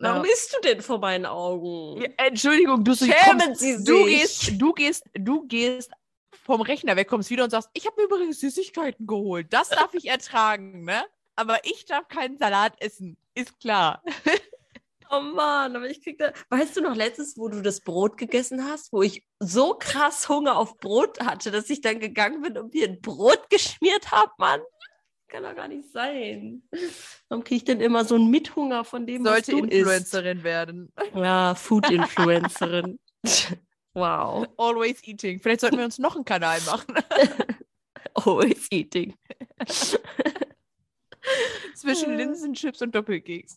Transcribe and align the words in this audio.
Warum 0.00 0.24
isst 0.24 0.54
du 0.54 0.60
denn 0.60 0.80
vor 0.80 0.98
meinen 0.98 1.26
Augen? 1.26 2.02
Ja, 2.02 2.08
Entschuldigung, 2.18 2.84
du, 2.84 2.92
kommst, 2.92 3.60
Sie 3.60 3.84
du 3.84 4.04
gehst, 4.04 4.52
du 4.60 4.72
gehst, 4.72 5.04
du 5.14 5.46
gehst 5.46 5.90
vom 6.44 6.60
Rechner 6.60 6.96
weg, 6.96 7.08
kommst 7.08 7.30
wieder 7.30 7.44
und 7.44 7.50
sagst, 7.50 7.68
ich 7.74 7.86
habe 7.86 7.96
mir 8.00 8.04
übrigens 8.04 8.40
Süßigkeiten 8.40 9.06
geholt. 9.06 9.52
Das 9.52 9.68
darf 9.68 9.92
ich 9.94 10.08
ertragen, 10.08 10.84
ne? 10.84 11.04
Aber 11.36 11.64
ich 11.64 11.84
darf 11.84 12.08
keinen 12.08 12.38
Salat 12.38 12.74
essen. 12.80 13.16
Ist 13.34 13.58
klar. 13.60 14.02
Oh 15.10 15.20
Mann, 15.20 15.74
aber 15.74 15.88
ich 15.88 16.02
krieg 16.02 16.18
da. 16.18 16.32
Weißt 16.50 16.76
du 16.76 16.82
noch 16.82 16.94
letztes, 16.94 17.38
wo 17.38 17.48
du 17.48 17.62
das 17.62 17.80
Brot 17.80 18.18
gegessen 18.18 18.64
hast, 18.64 18.92
wo 18.92 19.02
ich 19.02 19.24
so 19.38 19.74
krass 19.74 20.28
Hunger 20.28 20.58
auf 20.58 20.78
Brot 20.80 21.18
hatte, 21.20 21.50
dass 21.50 21.70
ich 21.70 21.80
dann 21.80 21.98
gegangen 21.98 22.42
bin 22.42 22.58
und 22.58 22.74
mir 22.74 22.86
ein 22.86 23.00
Brot 23.00 23.48
geschmiert 23.48 24.10
habe, 24.10 24.32
Mann? 24.36 24.60
Kann 25.28 25.42
doch 25.42 25.54
gar 25.54 25.68
nicht 25.68 25.92
sein. 25.92 26.62
Warum 27.28 27.44
kriege 27.44 27.56
ich 27.56 27.64
denn 27.64 27.80
immer 27.80 28.04
so 28.04 28.14
einen 28.14 28.30
Mithunger 28.30 28.84
von 28.84 29.06
dem, 29.06 29.24
Sollte 29.24 29.52
was 29.52 29.60
du 29.60 29.66
Influencerin 29.66 30.42
werden. 30.42 30.92
isst? 30.96 31.14
Ja, 31.14 31.54
Food-Influencerin. 31.54 32.98
wow. 33.94 34.46
Always 34.56 35.02
eating. 35.06 35.38
Vielleicht 35.40 35.60
sollten 35.60 35.76
wir 35.76 35.84
uns 35.84 35.98
noch 35.98 36.16
einen 36.16 36.24
Kanal 36.24 36.60
machen. 36.62 36.94
Always 38.14 38.66
eating. 38.70 39.14
Zwischen 41.74 42.16
Linsenchips 42.16 42.80
und 42.80 42.94
Doppelkeks. 42.94 43.54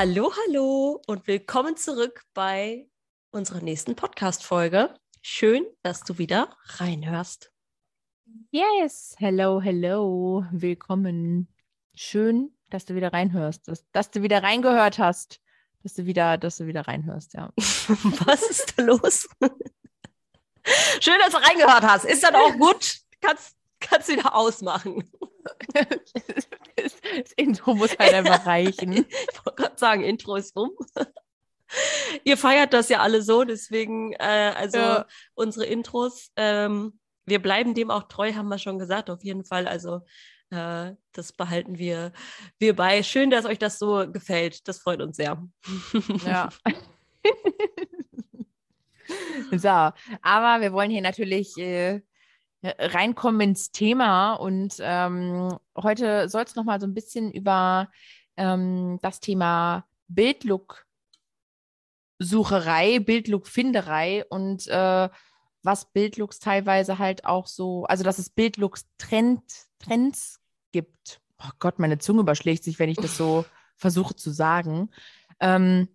Hallo, 0.00 0.32
hallo 0.46 1.02
und 1.08 1.26
willkommen 1.26 1.76
zurück 1.76 2.22
bei 2.32 2.88
unserer 3.32 3.60
nächsten 3.60 3.96
Podcast-Folge. 3.96 4.94
Schön, 5.22 5.66
dass 5.82 6.04
du 6.04 6.18
wieder 6.18 6.56
reinhörst. 6.76 7.50
Yes, 8.52 9.16
hello, 9.18 9.60
hello, 9.60 10.44
willkommen. 10.52 11.52
Schön, 11.96 12.56
dass 12.70 12.84
du 12.84 12.94
wieder 12.94 13.12
reinhörst, 13.12 13.66
dass, 13.66 13.90
dass 13.90 14.12
du 14.12 14.22
wieder 14.22 14.40
reingehört 14.40 15.00
hast, 15.00 15.40
dass 15.82 15.94
du 15.94 16.06
wieder, 16.06 16.38
dass 16.38 16.58
du 16.58 16.68
wieder 16.68 16.82
reinhörst, 16.86 17.34
ja. 17.34 17.50
Was 17.56 18.42
ist 18.48 18.78
da 18.78 18.84
los? 18.84 19.28
Schön, 21.00 21.18
dass 21.18 21.32
du 21.32 21.38
reingehört 21.38 21.82
hast. 21.82 22.04
Ist 22.04 22.22
dann 22.22 22.36
auch 22.36 22.56
gut? 22.56 23.00
Kannst, 23.20 23.56
kannst 23.80 24.08
wieder 24.08 24.32
ausmachen. 24.32 25.10
Das, 26.82 27.32
Intro 27.36 27.74
muss 27.74 27.96
halt 27.98 28.14
einfach 28.14 28.46
reichen. 28.46 28.92
Ich 29.32 29.44
wollte 29.44 29.62
gerade 29.62 29.78
sagen, 29.78 30.02
Intro 30.04 30.36
ist 30.36 30.56
rum. 30.56 30.70
Ihr 32.24 32.36
feiert 32.36 32.72
das 32.72 32.88
ja 32.88 33.00
alle 33.00 33.22
so, 33.22 33.44
deswegen, 33.44 34.12
äh, 34.14 34.52
also 34.56 34.78
Ja. 34.78 35.06
unsere 35.34 35.66
Intros, 35.66 36.30
ähm, 36.36 36.98
wir 37.26 37.40
bleiben 37.42 37.74
dem 37.74 37.90
auch 37.90 38.04
treu, 38.04 38.32
haben 38.32 38.48
wir 38.48 38.58
schon 38.58 38.78
gesagt, 38.78 39.10
auf 39.10 39.22
jeden 39.22 39.44
Fall. 39.44 39.68
Also 39.68 40.00
äh, 40.50 40.92
das 41.12 41.32
behalten 41.32 41.78
wir, 41.78 42.12
wir 42.58 42.74
bei. 42.74 43.02
Schön, 43.02 43.30
dass 43.30 43.44
euch 43.44 43.58
das 43.58 43.78
so 43.78 44.10
gefällt. 44.10 44.66
Das 44.66 44.78
freut 44.78 45.02
uns 45.02 45.16
sehr. 45.16 45.42
Ja. 46.24 46.48
so, 49.52 49.68
aber 49.68 50.60
wir 50.60 50.72
wollen 50.72 50.90
hier 50.90 51.02
natürlich 51.02 51.56
äh, 51.58 52.00
reinkommen 52.62 53.40
ins 53.40 53.70
Thema 53.70 54.34
und 54.34 54.76
ähm, 54.80 55.56
heute 55.76 56.28
soll 56.28 56.42
es 56.42 56.56
nochmal 56.56 56.80
so 56.80 56.86
ein 56.86 56.94
bisschen 56.94 57.32
über 57.32 57.88
ähm, 58.36 58.98
das 59.00 59.20
Thema 59.20 59.86
Bildlook-Sucherei, 60.08 62.98
Bildlook-Finderei 62.98 64.24
und 64.28 64.66
äh, 64.66 65.08
was 65.62 65.92
Bildlooks 65.92 66.40
teilweise 66.40 66.98
halt 66.98 67.24
auch 67.24 67.46
so, 67.46 67.84
also 67.84 68.02
dass 68.02 68.18
es 68.18 68.30
Bildlooks-Trends 68.30 70.40
gibt. 70.72 71.20
Oh 71.42 71.50
Gott, 71.58 71.78
meine 71.78 71.98
Zunge 71.98 72.20
überschlägt 72.20 72.64
sich, 72.64 72.78
wenn 72.78 72.90
ich 72.90 72.96
das 72.96 73.16
so 73.16 73.44
versuche 73.76 74.16
zu 74.16 74.30
sagen. 74.30 74.90
Ähm, 75.40 75.88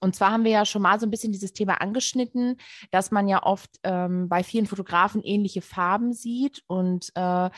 und 0.00 0.14
zwar 0.14 0.32
haben 0.32 0.44
wir 0.44 0.50
ja 0.50 0.64
schon 0.64 0.82
mal 0.82 0.98
so 1.00 1.06
ein 1.06 1.10
bisschen 1.10 1.32
dieses 1.32 1.52
Thema 1.52 1.80
angeschnitten, 1.80 2.56
dass 2.90 3.10
man 3.10 3.28
ja 3.28 3.42
oft 3.42 3.70
ähm, 3.84 4.28
bei 4.28 4.42
vielen 4.42 4.66
Fotografen 4.66 5.22
ähnliche 5.22 5.62
Farben 5.62 6.12
sieht 6.12 6.62
und 6.66 7.10
äh, 7.14 7.50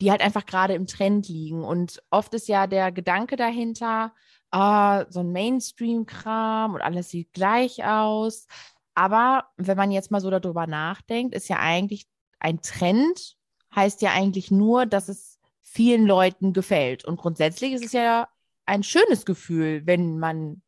die 0.00 0.10
halt 0.10 0.20
einfach 0.20 0.46
gerade 0.46 0.74
im 0.74 0.86
Trend 0.86 1.28
liegen. 1.28 1.62
Und 1.64 2.02
oft 2.10 2.34
ist 2.34 2.48
ja 2.48 2.66
der 2.66 2.90
Gedanke 2.90 3.36
dahinter, 3.36 4.12
ah, 4.50 5.04
so 5.08 5.20
ein 5.20 5.32
Mainstream-Kram 5.32 6.74
und 6.74 6.80
alles 6.80 7.10
sieht 7.10 7.32
gleich 7.32 7.84
aus. 7.84 8.46
Aber 8.94 9.44
wenn 9.56 9.76
man 9.76 9.90
jetzt 9.90 10.10
mal 10.10 10.20
so 10.20 10.30
darüber 10.30 10.66
nachdenkt, 10.66 11.34
ist 11.34 11.48
ja 11.48 11.58
eigentlich 11.58 12.06
ein 12.40 12.60
Trend, 12.60 13.36
heißt 13.74 14.02
ja 14.02 14.10
eigentlich 14.12 14.50
nur, 14.50 14.86
dass 14.86 15.08
es 15.08 15.38
vielen 15.62 16.04
Leuten 16.04 16.52
gefällt. 16.52 17.04
Und 17.04 17.16
grundsätzlich 17.16 17.72
ist 17.72 17.84
es 17.84 17.92
ja 17.92 18.28
ein 18.66 18.82
schönes 18.82 19.24
Gefühl, 19.24 19.86
wenn 19.86 20.18
man 20.18 20.62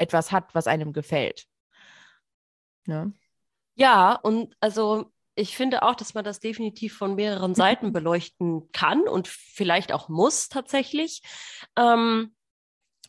etwas 0.00 0.32
hat, 0.32 0.54
was 0.54 0.66
einem 0.66 0.92
gefällt. 0.92 1.46
Ne? 2.86 3.12
Ja, 3.74 4.14
und 4.14 4.54
also 4.60 5.12
ich 5.34 5.56
finde 5.56 5.82
auch, 5.82 5.94
dass 5.94 6.14
man 6.14 6.24
das 6.24 6.40
definitiv 6.40 6.96
von 6.96 7.14
mehreren 7.14 7.54
Seiten 7.54 7.92
beleuchten 7.92 8.70
kann 8.72 9.02
und 9.02 9.28
vielleicht 9.28 9.92
auch 9.92 10.08
muss 10.08 10.48
tatsächlich. 10.48 11.22
Ähm, 11.76 12.34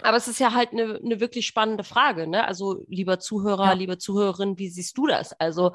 aber 0.04 0.18
es 0.18 0.28
ist 0.28 0.40
ja 0.40 0.54
halt 0.54 0.72
eine, 0.72 1.00
eine 1.04 1.20
wirklich 1.20 1.46
spannende 1.46 1.84
Frage, 1.84 2.26
ne? 2.28 2.48
Also, 2.48 2.84
lieber 2.88 3.20
Zuhörer, 3.20 3.68
Ja. 3.68 3.74
liebe 3.74 3.98
Zuhörerin, 3.98 4.58
wie 4.58 4.70
siehst 4.70 4.98
du 4.98 5.06
das? 5.06 5.34
Also, 5.34 5.74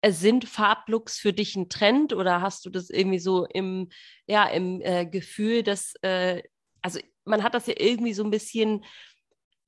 äh, 0.00 0.12
sind 0.12 0.48
Farblooks 0.48 1.18
für 1.18 1.32
dich 1.32 1.56
ein 1.56 1.68
Trend 1.68 2.12
oder 2.12 2.40
hast 2.40 2.64
du 2.64 2.70
das 2.70 2.88
irgendwie 2.88 3.18
so 3.18 3.44
im, 3.46 3.90
ja, 4.26 4.44
im 4.46 4.80
äh, 4.80 5.06
Gefühl, 5.06 5.62
dass, 5.62 5.94
äh, 6.02 6.42
also 6.82 7.00
man 7.24 7.42
hat 7.42 7.54
das 7.54 7.66
ja 7.66 7.74
irgendwie 7.76 8.14
so 8.14 8.24
ein 8.24 8.30
bisschen 8.30 8.84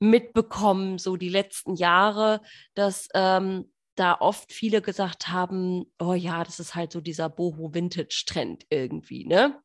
mitbekommen, 0.01 0.99
so 0.99 1.17
die 1.17 1.29
letzten 1.29 1.77
Jahre, 1.77 2.41
dass 2.75 3.09
ähm, 3.15 3.71
da 3.95 4.17
oft 4.19 4.53
viele 4.53 4.83
gesagt 4.83 5.29
haben, 5.29 5.85
oh 5.99 6.15
ja, 6.15 6.43
das 6.43 6.59
ist 6.59 6.75
halt 6.75 6.91
so 6.91 7.01
dieser 7.01 7.29
Boho-Vintage-Trend 7.29 8.65
irgendwie, 8.71 9.27
ne? 9.27 9.61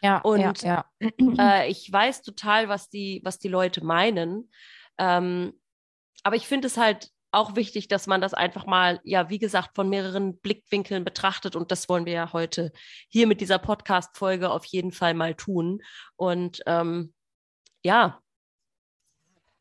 Ja, 0.00 0.18
Und, 0.18 0.62
ja, 0.62 0.84
ja. 1.00 1.08
Äh, 1.38 1.70
ich 1.70 1.90
weiß 1.90 2.22
total, 2.22 2.68
was 2.68 2.88
die, 2.88 3.20
was 3.24 3.38
die 3.38 3.48
Leute 3.48 3.84
meinen. 3.84 4.50
Ähm, 4.98 5.54
aber 6.22 6.36
ich 6.36 6.46
finde 6.46 6.66
es 6.68 6.76
halt 6.76 7.10
auch 7.32 7.56
wichtig, 7.56 7.88
dass 7.88 8.06
man 8.06 8.20
das 8.20 8.32
einfach 8.32 8.64
mal, 8.64 9.00
ja, 9.02 9.28
wie 9.28 9.38
gesagt, 9.38 9.74
von 9.74 9.88
mehreren 9.88 10.38
Blickwinkeln 10.38 11.04
betrachtet. 11.04 11.56
Und 11.56 11.72
das 11.72 11.88
wollen 11.88 12.06
wir 12.06 12.12
ja 12.12 12.32
heute 12.32 12.70
hier 13.08 13.26
mit 13.26 13.40
dieser 13.40 13.58
Podcast-Folge 13.58 14.50
auf 14.50 14.64
jeden 14.66 14.92
Fall 14.92 15.14
mal 15.14 15.34
tun. 15.34 15.82
Und 16.16 16.62
ähm, 16.66 17.12
ja, 17.82 18.20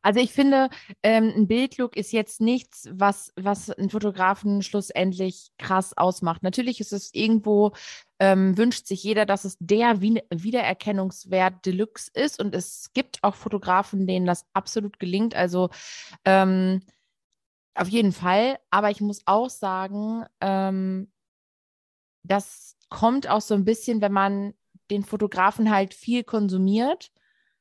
Also 0.04 0.20
ich 0.20 0.34
finde, 0.34 0.70
ähm, 1.02 1.32
ein 1.36 1.48
Bildlook 1.48 1.96
ist 1.96 2.12
jetzt 2.12 2.42
nichts, 2.42 2.90
was, 2.92 3.32
was 3.38 3.70
einen 3.70 3.90
Fotografen 3.90 4.62
schlussendlich 4.62 5.52
krass 5.58 5.98
ausmacht. 5.98 6.44
Natürlich 6.44 6.82
ist 6.82 6.92
es 6.92 7.14
irgendwo, 7.14 7.72
ähm, 8.20 8.58
wünscht 8.58 8.86
sich 8.86 9.02
jeder, 9.02 9.26
dass 9.26 9.46
es 9.46 9.56
der 9.60 10.02
Wie 10.02 10.22
Wiedererkennungswert 10.30 11.66
Deluxe 11.66 12.12
ist. 12.14 12.42
Und 12.42 12.54
es 12.54 12.92
gibt 12.94 13.24
auch 13.24 13.36
Fotografen, 13.36 14.06
denen 14.06 14.26
das 14.26 14.46
absolut 14.54 15.00
gelingt. 15.00 15.36
Also 15.36 15.70
ähm, 16.26 16.82
auf 17.74 17.88
jeden 17.88 18.12
Fall. 18.12 18.60
Aber 18.72 18.92
ich 18.92 19.00
muss 19.00 19.22
auch 19.26 19.50
sagen, 19.50 20.26
ähm, 20.42 21.12
das 22.24 22.76
kommt 22.90 23.30
auch 23.30 23.42
so 23.42 23.54
ein 23.54 23.66
bisschen, 23.66 24.02
wenn 24.02 24.14
man 24.14 24.54
den 24.92 25.06
Fotografen 25.06 25.72
halt 25.72 25.94
viel 25.94 26.26
konsumiert 26.26 27.10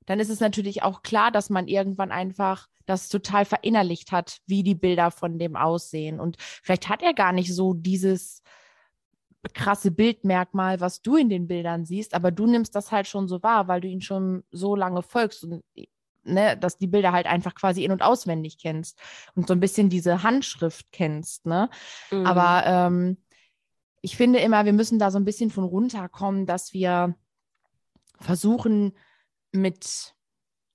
dann 0.07 0.21
ist 0.21 0.31
es 0.31 0.41
natürlich 0.41 0.83
auch 0.83 1.03
klar, 1.03 1.31
dass 1.31 1.51
man 1.51 1.69
irgendwann 1.69 2.11
einfach 2.11 2.69
das 2.87 3.09
total 3.09 3.45
verinnerlicht 3.45 4.13
hat, 4.13 4.39
wie 4.47 4.63
die 4.63 4.75
Bilder 4.75 5.11
von 5.11 5.39
dem 5.39 5.57
aussehen. 5.57 6.21
Und 6.21 6.37
vielleicht 6.39 6.89
hat 6.89 7.03
er 7.03 7.15
gar 7.15 7.33
nicht 7.33 7.55
so 7.55 7.75
dieses 7.75 8.43
krasse 9.55 9.91
Bildmerkmal, 9.91 10.81
was 10.81 11.03
du 11.03 11.17
in 11.17 11.29
den 11.29 11.49
Bildern 11.49 11.85
siehst, 11.85 12.15
aber 12.15 12.31
du 12.31 12.47
nimmst 12.47 12.75
das 12.75 12.93
halt 12.93 13.09
schon 13.09 13.29
so 13.29 13.43
wahr, 13.43 13.69
weil 13.69 13.81
du 13.81 13.89
ihn 13.89 14.01
schon 14.01 14.45
so 14.51 14.77
lange 14.77 15.03
folgst 15.03 15.45
und 15.45 15.65
ne, 16.25 16.57
dass 16.57 16.79
die 16.79 16.87
Bilder 16.87 17.13
halt 17.13 17.27
einfach 17.27 17.55
quasi 17.55 17.85
in- 17.85 17.91
und 17.93 18.03
auswendig 18.03 18.59
kennst 18.59 19.01
und 19.35 19.49
so 19.49 19.55
ein 19.55 19.61
bisschen 19.61 19.89
diese 19.89 20.23
Handschrift 20.23 20.87
kennst, 20.93 21.47
ne? 21.47 21.69
mhm. 22.11 22.27
Aber 22.27 22.65
ähm, 22.67 23.17
ich 24.01 24.17
finde 24.17 24.39
immer, 24.39 24.65
wir 24.65 24.73
müssen 24.73 24.99
da 24.99 25.11
so 25.11 25.19
ein 25.19 25.25
bisschen 25.25 25.51
von 25.51 25.65
runterkommen, 25.65 26.47
dass 26.47 26.73
wir 26.73 27.15
versuchen 28.21 28.93
mit, 29.53 30.15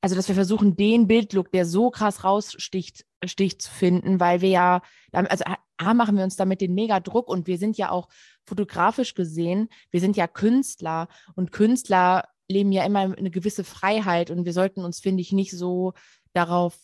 also 0.01 0.15
dass 0.15 0.27
wir 0.27 0.35
versuchen, 0.35 0.75
den 0.75 1.07
Bildlook, 1.07 1.51
der 1.51 1.65
so 1.65 1.89
krass 1.89 2.23
raussticht, 2.23 3.05
sticht 3.25 3.61
zu 3.61 3.71
finden, 3.71 4.19
weil 4.19 4.41
wir 4.41 4.49
ja, 4.49 4.81
also 5.11 5.43
A, 5.77 5.93
machen 5.93 6.17
wir 6.17 6.23
uns 6.23 6.35
damit 6.35 6.61
den 6.61 6.73
mega 6.73 6.99
Druck 6.99 7.27
und 7.29 7.47
wir 7.47 7.57
sind 7.57 7.77
ja 7.77 7.91
auch 7.91 8.09
fotografisch 8.45 9.13
gesehen, 9.13 9.69
wir 9.91 9.99
sind 9.99 10.17
ja 10.17 10.27
Künstler 10.27 11.07
und 11.35 11.51
Künstler 11.51 12.27
leben 12.49 12.71
ja 12.71 12.85
immer 12.85 12.99
eine 13.17 13.29
gewisse 13.29 13.63
Freiheit 13.63 14.31
und 14.31 14.45
wir 14.45 14.53
sollten 14.53 14.85
uns, 14.85 14.99
finde 14.99 15.21
ich, 15.21 15.31
nicht 15.33 15.51
so 15.51 15.93
darauf 16.33 16.77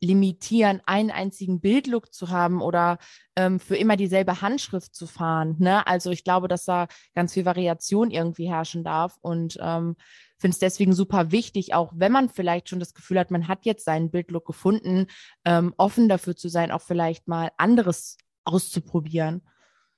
limitieren, 0.00 0.82
einen 0.86 1.10
einzigen 1.10 1.60
Bildlook 1.60 2.12
zu 2.12 2.30
haben 2.30 2.60
oder 2.60 2.98
ähm, 3.36 3.58
für 3.60 3.76
immer 3.76 3.96
dieselbe 3.96 4.42
Handschrift 4.42 4.94
zu 4.94 5.06
fahren. 5.06 5.56
Ne? 5.58 5.86
Also 5.86 6.10
ich 6.10 6.24
glaube, 6.24 6.48
dass 6.48 6.64
da 6.64 6.88
ganz 7.14 7.32
viel 7.32 7.44
Variation 7.44 8.10
irgendwie 8.10 8.48
herrschen 8.48 8.84
darf 8.84 9.16
und 9.20 9.56
ähm, 9.60 9.96
finde 10.44 10.56
es 10.56 10.58
deswegen 10.58 10.92
super 10.92 11.32
wichtig, 11.32 11.72
auch 11.72 11.90
wenn 11.94 12.12
man 12.12 12.28
vielleicht 12.28 12.68
schon 12.68 12.78
das 12.78 12.92
Gefühl 12.92 13.18
hat, 13.18 13.30
man 13.30 13.48
hat 13.48 13.64
jetzt 13.64 13.86
seinen 13.86 14.10
Bildlook 14.10 14.44
gefunden, 14.44 15.06
ähm, 15.46 15.72
offen 15.78 16.06
dafür 16.06 16.36
zu 16.36 16.50
sein, 16.50 16.70
auch 16.70 16.82
vielleicht 16.82 17.26
mal 17.26 17.50
anderes 17.56 18.18
auszuprobieren. 18.44 19.40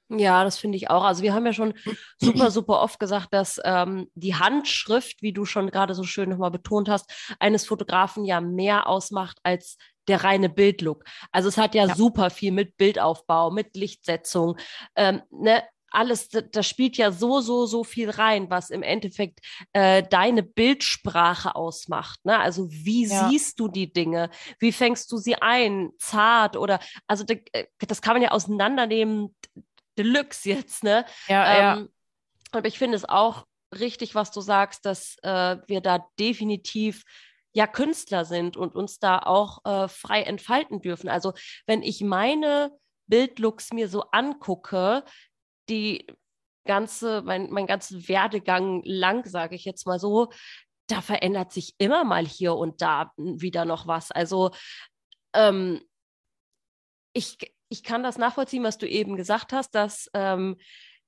Ja, 0.09 0.45
das 0.45 0.57
finde 0.57 0.77
ich 0.77 0.89
auch. 0.89 1.03
Also 1.03 1.25
wir 1.25 1.35
haben 1.35 1.47
ja 1.47 1.53
schon 1.53 1.75
super, 2.21 2.53
super 2.53 2.81
oft 2.81 3.01
gesagt, 3.01 3.35
dass 3.35 3.61
ähm, 3.65 4.09
die 4.15 4.37
Handschrift, 4.37 5.21
wie 5.21 5.33
du 5.33 5.47
schon 5.47 5.69
gerade 5.69 5.97
so 5.97 6.05
schön 6.05 6.29
nochmal 6.29 6.53
betont 6.53 6.89
hast, 6.89 7.11
eines 7.41 7.67
Fotografen 7.67 8.25
ja 8.25 8.41
mehr 8.41 8.87
ausmacht 8.87 9.41
als 9.43 9.79
der 10.07 10.23
reine 10.23 10.49
Bildlook. 10.49 11.03
Also 11.33 11.49
es 11.49 11.59
hat 11.59 11.75
ja, 11.75 11.87
ja. 11.87 11.97
super 11.97 12.31
viel 12.31 12.53
mit 12.53 12.77
Bildaufbau, 12.77 13.51
mit 13.51 13.75
Lichtsetzung, 13.75 14.57
ähm, 14.95 15.23
ne? 15.33 15.65
Alles, 15.97 16.29
da 16.29 16.63
spielt 16.63 16.99
ja 16.99 17.11
so, 17.11 17.41
so, 17.41 17.65
so 17.65 17.83
viel 17.83 18.11
rein, 18.11 18.51
was 18.51 18.69
im 18.69 18.83
Endeffekt 18.83 19.41
äh, 19.73 20.03
deine 20.03 20.43
Bildsprache 20.43 21.55
ausmacht. 21.57 22.25
Ne? 22.25 22.39
Also 22.39 22.71
wie 22.71 23.07
ja. 23.07 23.29
siehst 23.29 23.59
du 23.59 23.69
die 23.69 23.91
Dinge? 23.91 24.29
Wie 24.59 24.73
fängst 24.73 25.11
du 25.11 25.17
sie 25.17 25.37
ein? 25.37 25.91
Zart 25.99 26.57
oder 26.57 26.81
also 27.07 27.25
äh, 27.27 27.67
das 27.79 28.03
kann 28.03 28.15
man 28.15 28.23
ja 28.23 28.31
auseinandernehmen, 28.31 29.35
Deluxe 29.99 30.49
jetzt, 30.49 30.85
ne? 30.85 31.05
Ja, 31.29 31.75
ähm, 31.75 31.83
ja. 31.83 31.89
Aber 32.53 32.69
ich 32.69 32.79
finde 32.79 32.97
es 32.97 33.09
auch 33.09 33.47
richtig, 33.75 34.15
was 34.15 34.31
du 34.31 34.41
sagst, 34.41 34.85
dass 34.85 35.17
äh, 35.23 35.57
wir 35.67 35.81
da 35.81 36.07
definitiv 36.19 37.05
ja 37.53 37.67
Künstler 37.67 38.25
sind 38.25 38.57
und 38.57 38.75
uns 38.75 38.99
da 38.99 39.19
auch 39.19 39.65
äh, 39.65 39.89
frei 39.89 40.23
entfalten 40.23 40.81
dürfen. 40.81 41.09
Also 41.09 41.33
wenn 41.67 41.83
ich 41.83 42.03
meine 42.03 42.71
Bildlooks 43.07 43.73
mir 43.73 43.89
so 43.89 44.03
angucke, 44.13 45.05
die 45.69 46.07
ganze, 46.67 47.23
mein, 47.23 47.51
mein 47.51 47.67
ganzen 47.67 48.09
Werdegang 48.09 48.83
lang, 48.85 49.25
sage 49.25 49.55
ich 49.55 49.65
jetzt 49.65 49.87
mal 49.87 49.99
so, 49.99 50.31
da 50.89 51.01
verändert 51.01 51.53
sich 51.53 51.75
immer 51.79 52.05
mal 52.05 52.27
hier 52.27 52.55
und 52.55 52.83
da 52.83 53.13
wieder 53.17 53.65
noch 53.65 53.87
was. 53.87 54.13
Also 54.13 54.51
ähm, 55.35 55.81
ich, 57.13 57.39
ich 57.69 57.83
kann 57.83 58.03
das 58.03 58.19
nachvollziehen, 58.19 58.63
was 58.63 58.79
du 58.79 58.89
eben 58.89 59.17
gesagt 59.17 59.53
hast, 59.53 59.75
dass 59.75 60.11
ähm, 60.15 60.57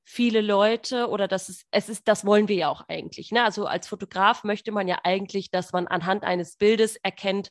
viele 0.05 0.41
Leute 0.41 1.09
oder 1.09 1.29
das 1.29 1.49
ist, 1.49 1.67
es 1.71 1.89
ist, 1.89 2.09
das 2.09 2.25
wollen 2.25 2.49
wir 2.49 2.57
ja 2.57 2.69
auch 2.71 2.83
eigentlich. 2.89 3.31
Ne? 3.31 3.45
Also 3.45 3.67
als 3.67 3.87
Fotograf 3.87 4.43
möchte 4.43 4.73
man 4.73 4.89
ja 4.89 5.01
eigentlich, 5.05 5.51
dass 5.51 5.73
man 5.73 5.87
anhand 5.87 6.25
eines 6.25 6.57
Bildes 6.57 6.97
erkennt, 6.97 7.51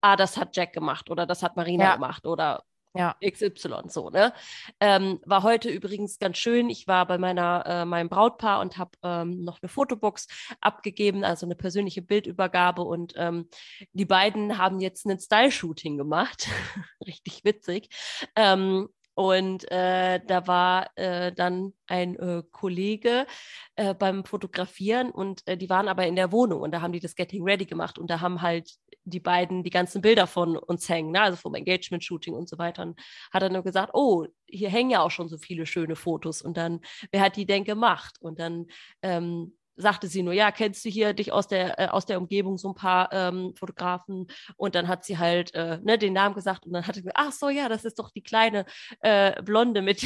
ah, 0.00 0.16
das 0.16 0.36
hat 0.36 0.56
Jack 0.56 0.72
gemacht 0.72 1.10
oder 1.10 1.26
das 1.26 1.42
hat 1.42 1.56
Marina 1.56 1.84
ja. 1.84 1.94
gemacht 1.96 2.24
oder 2.24 2.62
ja. 2.98 3.14
XY 3.24 3.84
so, 3.86 4.10
ne? 4.10 4.32
Ähm, 4.80 5.20
war 5.24 5.44
heute 5.44 5.70
übrigens 5.70 6.18
ganz 6.18 6.36
schön. 6.36 6.68
Ich 6.68 6.88
war 6.88 7.06
bei 7.06 7.16
meiner, 7.16 7.64
äh, 7.64 7.84
meinem 7.84 8.08
Brautpaar 8.08 8.60
und 8.60 8.76
habe 8.76 8.90
ähm, 9.04 9.44
noch 9.44 9.62
eine 9.62 9.68
Fotobox 9.68 10.26
abgegeben, 10.60 11.22
also 11.22 11.46
eine 11.46 11.54
persönliche 11.54 12.02
Bildübergabe. 12.02 12.82
Und 12.82 13.14
ähm, 13.16 13.48
die 13.92 14.04
beiden 14.04 14.58
haben 14.58 14.80
jetzt 14.80 15.06
ein 15.06 15.20
Style-Shooting 15.20 15.96
gemacht. 15.96 16.48
Richtig 17.06 17.44
witzig. 17.44 17.88
Ähm, 18.34 18.88
und 19.18 19.68
äh, 19.72 20.20
da 20.24 20.46
war 20.46 20.96
äh, 20.96 21.32
dann 21.32 21.72
ein 21.88 22.14
äh, 22.20 22.44
Kollege 22.52 23.26
äh, 23.74 23.92
beim 23.92 24.24
Fotografieren 24.24 25.10
und 25.10 25.44
äh, 25.48 25.56
die 25.56 25.68
waren 25.68 25.88
aber 25.88 26.06
in 26.06 26.14
der 26.14 26.30
Wohnung 26.30 26.60
und 26.60 26.70
da 26.70 26.82
haben 26.82 26.92
die 26.92 27.00
das 27.00 27.16
Getting 27.16 27.42
Ready 27.42 27.64
gemacht 27.64 27.98
und 27.98 28.10
da 28.10 28.20
haben 28.20 28.42
halt 28.42 28.76
die 29.02 29.18
beiden 29.18 29.64
die 29.64 29.70
ganzen 29.70 30.02
Bilder 30.02 30.28
von 30.28 30.56
uns 30.56 30.88
hängen, 30.88 31.10
ne? 31.10 31.20
also 31.20 31.36
vom 31.36 31.56
Engagement-Shooting 31.56 32.32
und 32.32 32.48
so 32.48 32.58
weiter. 32.58 32.82
Und 32.82 33.00
hat 33.32 33.42
er 33.42 33.50
nur 33.50 33.64
gesagt, 33.64 33.90
oh, 33.92 34.24
hier 34.46 34.68
hängen 34.68 34.90
ja 34.90 35.02
auch 35.02 35.10
schon 35.10 35.28
so 35.28 35.36
viele 35.36 35.66
schöne 35.66 35.96
Fotos 35.96 36.40
und 36.40 36.56
dann, 36.56 36.78
wer 37.10 37.22
hat 37.22 37.34
die 37.34 37.46
denn 37.46 37.64
gemacht? 37.64 38.18
Und 38.20 38.38
dann 38.38 38.66
ähm, 39.02 39.58
sagte 39.78 40.08
sie 40.08 40.22
nur, 40.22 40.34
ja, 40.34 40.50
kennst 40.50 40.84
du 40.84 40.88
hier 40.88 41.14
dich 41.14 41.32
aus 41.32 41.48
der, 41.48 41.78
äh, 41.78 41.88
aus 41.88 42.04
der 42.04 42.18
Umgebung 42.18 42.58
so 42.58 42.68
ein 42.70 42.74
paar 42.74 43.12
ähm, 43.12 43.54
Fotografen? 43.56 44.26
Und 44.56 44.74
dann 44.74 44.88
hat 44.88 45.04
sie 45.04 45.18
halt 45.18 45.54
äh, 45.54 45.78
ne, 45.82 45.96
den 45.96 46.12
Namen 46.12 46.34
gesagt 46.34 46.66
und 46.66 46.72
dann 46.72 46.86
hatte 46.86 47.00
sie, 47.00 47.10
ach 47.14 47.32
so, 47.32 47.48
ja, 47.48 47.68
das 47.68 47.84
ist 47.84 47.98
doch 47.98 48.10
die 48.10 48.22
kleine 48.22 48.66
äh, 49.00 49.40
Blonde 49.42 49.80
mit, 49.80 50.04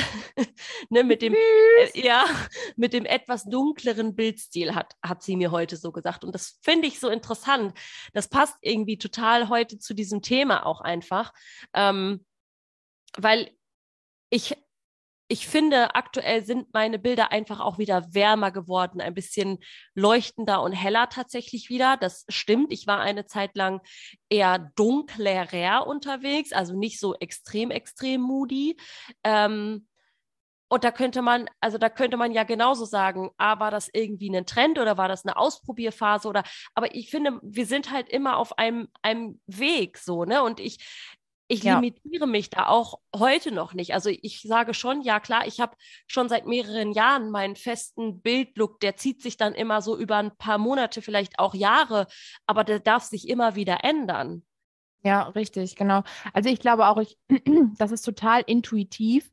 ne, 0.90 1.04
mit 1.04 1.20
dem, 1.20 1.34
äh, 1.34 2.00
ja, 2.00 2.24
mit 2.76 2.92
dem 2.92 3.04
etwas 3.04 3.44
dunkleren 3.44 4.14
Bildstil 4.14 4.74
hat, 4.74 4.94
hat 5.02 5.22
sie 5.22 5.36
mir 5.36 5.50
heute 5.50 5.76
so 5.76 5.92
gesagt. 5.92 6.24
Und 6.24 6.34
das 6.34 6.58
finde 6.62 6.86
ich 6.86 7.00
so 7.00 7.08
interessant. 7.08 7.76
Das 8.14 8.28
passt 8.28 8.56
irgendwie 8.60 8.98
total 8.98 9.48
heute 9.48 9.78
zu 9.78 9.94
diesem 9.94 10.22
Thema 10.22 10.64
auch 10.64 10.80
einfach. 10.80 11.32
Ähm, 11.74 12.24
weil 13.18 13.50
ich 14.30 14.56
ich 15.28 15.48
finde, 15.48 15.94
aktuell 15.94 16.44
sind 16.44 16.72
meine 16.72 16.98
Bilder 16.98 17.32
einfach 17.32 17.60
auch 17.60 17.78
wieder 17.78 18.14
wärmer 18.14 18.52
geworden, 18.52 19.00
ein 19.00 19.14
bisschen 19.14 19.58
leuchtender 19.94 20.62
und 20.62 20.72
heller 20.72 21.08
tatsächlich 21.08 21.68
wieder. 21.68 21.96
Das 21.96 22.24
stimmt. 22.28 22.72
Ich 22.72 22.86
war 22.86 23.00
eine 23.00 23.26
Zeit 23.26 23.56
lang 23.56 23.80
eher 24.28 24.70
dunklerer 24.76 25.86
unterwegs, 25.86 26.52
also 26.52 26.78
nicht 26.78 27.00
so 27.00 27.14
extrem, 27.16 27.70
extrem 27.70 28.20
moody. 28.20 28.76
Ähm, 29.24 29.88
und 30.68 30.82
da 30.84 30.90
könnte 30.90 31.22
man, 31.22 31.48
also 31.60 31.78
da 31.78 31.88
könnte 31.88 32.16
man 32.16 32.32
ja 32.32 32.42
genauso 32.42 32.84
sagen, 32.84 33.30
ah, 33.36 33.60
war 33.60 33.70
das 33.70 33.88
irgendwie 33.92 34.34
ein 34.34 34.46
Trend 34.46 34.78
oder 34.78 34.96
war 34.96 35.08
das 35.08 35.24
eine 35.24 35.36
Ausprobierphase 35.36 36.28
oder, 36.28 36.42
aber 36.74 36.94
ich 36.94 37.10
finde, 37.10 37.38
wir 37.42 37.66
sind 37.66 37.92
halt 37.92 38.08
immer 38.08 38.36
auf 38.36 38.58
einem, 38.58 38.88
einem 39.02 39.40
Weg 39.46 39.98
so, 39.98 40.24
ne? 40.24 40.42
Und 40.42 40.58
ich, 40.58 40.78
ich 41.48 41.62
ja. 41.62 41.74
limitiere 41.78 42.26
mich 42.26 42.50
da 42.50 42.66
auch 42.66 42.98
heute 43.14 43.52
noch 43.52 43.72
nicht. 43.72 43.94
Also 43.94 44.10
ich 44.10 44.42
sage 44.42 44.74
schon, 44.74 45.02
ja 45.02 45.20
klar, 45.20 45.46
ich 45.46 45.60
habe 45.60 45.76
schon 46.06 46.28
seit 46.28 46.46
mehreren 46.46 46.92
Jahren 46.92 47.30
meinen 47.30 47.56
festen 47.56 48.20
Bildlook, 48.20 48.80
der 48.80 48.96
zieht 48.96 49.22
sich 49.22 49.36
dann 49.36 49.54
immer 49.54 49.80
so 49.80 49.96
über 49.96 50.16
ein 50.16 50.36
paar 50.36 50.58
Monate, 50.58 51.02
vielleicht 51.02 51.38
auch 51.38 51.54
Jahre, 51.54 52.06
aber 52.46 52.64
der 52.64 52.80
darf 52.80 53.04
sich 53.04 53.28
immer 53.28 53.54
wieder 53.54 53.84
ändern. 53.84 54.44
Ja, 55.04 55.22
richtig, 55.22 55.76
genau. 55.76 56.02
Also 56.32 56.48
ich 56.48 56.58
glaube 56.58 56.88
auch, 56.88 56.98
ich, 56.98 57.16
das 57.78 57.92
ist 57.92 58.02
total 58.02 58.42
intuitiv. 58.44 59.30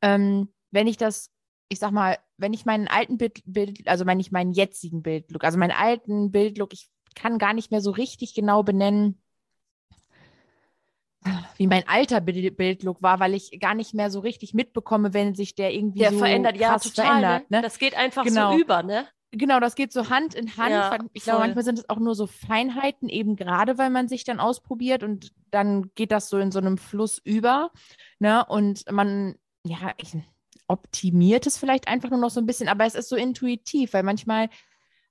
Ähm, 0.00 0.52
wenn 0.72 0.88
ich 0.88 0.96
das, 0.96 1.30
ich 1.68 1.78
sag 1.78 1.92
mal, 1.92 2.18
wenn 2.38 2.52
ich 2.52 2.64
meinen 2.64 2.88
alten 2.88 3.18
Bild, 3.18 3.40
Bild 3.44 3.86
also 3.86 4.04
wenn 4.04 4.18
ich 4.18 4.32
meinen 4.32 4.52
jetzigen 4.52 5.02
Bildlook, 5.02 5.44
also 5.44 5.58
meinen 5.58 5.70
alten 5.70 6.32
Bildlook, 6.32 6.72
ich 6.72 6.88
kann 7.14 7.38
gar 7.38 7.52
nicht 7.52 7.70
mehr 7.70 7.80
so 7.80 7.92
richtig 7.92 8.34
genau 8.34 8.64
benennen, 8.64 9.21
wie 11.56 11.66
mein 11.66 11.86
alter 11.88 12.20
Bildlook 12.20 13.02
war, 13.02 13.20
weil 13.20 13.34
ich 13.34 13.58
gar 13.60 13.74
nicht 13.74 13.94
mehr 13.94 14.10
so 14.10 14.20
richtig 14.20 14.54
mitbekomme, 14.54 15.14
wenn 15.14 15.34
sich 15.34 15.54
der 15.54 15.72
irgendwie 15.72 16.00
der 16.00 16.12
so 16.12 16.18
verändert, 16.18 16.56
ja, 16.56 16.78
total, 16.78 17.06
verändert. 17.06 17.50
Ne? 17.50 17.58
ne? 17.58 17.62
Das 17.62 17.78
geht 17.78 17.96
einfach 17.96 18.24
genau. 18.24 18.52
so 18.52 18.58
über, 18.58 18.82
ne? 18.82 19.06
Genau, 19.34 19.60
das 19.60 19.74
geht 19.74 19.92
so 19.92 20.10
Hand 20.10 20.34
in 20.34 20.58
Hand. 20.58 20.70
Ja, 20.72 20.98
ich 21.14 21.24
glaube, 21.24 21.40
manchmal 21.40 21.64
sind 21.64 21.78
es 21.78 21.88
auch 21.88 21.98
nur 21.98 22.14
so 22.14 22.26
Feinheiten, 22.26 23.08
eben 23.08 23.34
gerade 23.34 23.78
weil 23.78 23.88
man 23.88 24.06
sich 24.06 24.24
dann 24.24 24.40
ausprobiert 24.40 25.02
und 25.02 25.32
dann 25.50 25.90
geht 25.94 26.12
das 26.12 26.28
so 26.28 26.38
in 26.38 26.52
so 26.52 26.58
einem 26.58 26.76
Fluss 26.76 27.18
über. 27.24 27.70
Ne? 28.18 28.44
Und 28.44 28.90
man, 28.92 29.36
ja, 29.64 29.92
ich, 29.96 30.14
optimiert 30.68 31.46
es 31.46 31.56
vielleicht 31.56 31.88
einfach 31.88 32.10
nur 32.10 32.18
noch 32.18 32.30
so 32.30 32.40
ein 32.40 32.46
bisschen, 32.46 32.68
aber 32.68 32.84
es 32.84 32.94
ist 32.94 33.08
so 33.08 33.16
intuitiv, 33.16 33.94
weil 33.94 34.02
manchmal 34.02 34.50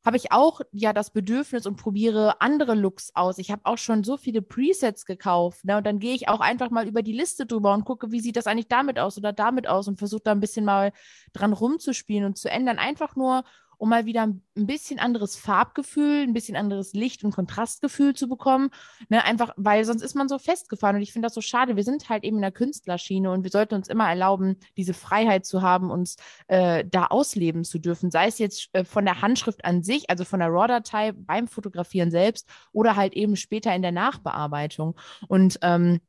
habe 0.03 0.17
ich 0.17 0.31
auch 0.31 0.61
ja 0.71 0.93
das 0.93 1.11
Bedürfnis 1.11 1.65
und 1.65 1.75
probiere 1.75 2.41
andere 2.41 2.73
Looks 2.75 3.11
aus. 3.13 3.37
Ich 3.37 3.51
habe 3.51 3.61
auch 3.65 3.77
schon 3.77 4.03
so 4.03 4.17
viele 4.17 4.41
Presets 4.41 5.05
gekauft, 5.05 5.63
ne? 5.65 5.77
Und 5.77 5.85
dann 5.85 5.99
gehe 5.99 6.15
ich 6.15 6.27
auch 6.27 6.39
einfach 6.39 6.71
mal 6.71 6.87
über 6.87 7.03
die 7.03 7.13
Liste 7.13 7.45
drüber 7.45 7.73
und 7.73 7.85
gucke, 7.85 8.11
wie 8.11 8.19
sieht 8.19 8.35
das 8.35 8.47
eigentlich 8.47 8.67
damit 8.67 8.97
aus 8.99 9.17
oder 9.17 9.33
damit 9.33 9.67
aus 9.67 9.87
und 9.87 9.99
versuche 9.99 10.23
da 10.23 10.31
ein 10.31 10.39
bisschen 10.39 10.65
mal 10.65 10.91
dran 11.33 11.53
rumzuspielen 11.53 12.25
und 12.25 12.37
zu 12.37 12.49
ändern. 12.49 12.79
Einfach 12.79 13.15
nur, 13.15 13.43
um 13.81 13.89
mal 13.89 14.05
wieder 14.05 14.27
ein 14.27 14.43
bisschen 14.53 14.99
anderes 14.99 15.35
Farbgefühl, 15.35 16.21
ein 16.21 16.33
bisschen 16.33 16.55
anderes 16.55 16.93
Licht- 16.93 17.23
und 17.23 17.33
Kontrastgefühl 17.33 18.13
zu 18.13 18.29
bekommen. 18.29 18.69
Ne? 19.09 19.25
Einfach, 19.25 19.55
weil 19.57 19.83
sonst 19.85 20.03
ist 20.03 20.13
man 20.13 20.29
so 20.29 20.37
festgefahren. 20.37 20.97
Und 20.97 21.01
ich 21.01 21.11
finde 21.11 21.25
das 21.25 21.33
so 21.33 21.41
schade. 21.41 21.75
Wir 21.75 21.83
sind 21.83 22.07
halt 22.07 22.23
eben 22.23 22.37
in 22.37 22.43
der 22.43 22.51
Künstlerschiene 22.51 23.31
und 23.31 23.43
wir 23.43 23.49
sollten 23.49 23.73
uns 23.73 23.87
immer 23.87 24.07
erlauben, 24.07 24.57
diese 24.77 24.93
Freiheit 24.93 25.47
zu 25.47 25.63
haben, 25.63 25.89
uns 25.89 26.17
äh, 26.47 26.85
da 26.85 27.07
ausleben 27.07 27.63
zu 27.63 27.79
dürfen. 27.79 28.11
Sei 28.11 28.27
es 28.27 28.37
jetzt 28.37 28.69
äh, 28.73 28.85
von 28.85 29.03
der 29.03 29.23
Handschrift 29.23 29.65
an 29.65 29.81
sich, 29.81 30.11
also 30.11 30.25
von 30.25 30.41
der 30.41 30.49
RAW-Datei 30.49 31.13
beim 31.13 31.47
Fotografieren 31.47 32.11
selbst 32.11 32.47
oder 32.73 32.95
halt 32.95 33.15
eben 33.15 33.35
später 33.35 33.73
in 33.73 33.81
der 33.81 33.91
Nachbearbeitung. 33.91 34.95
Und 35.27 35.57
ähm, 35.63 36.01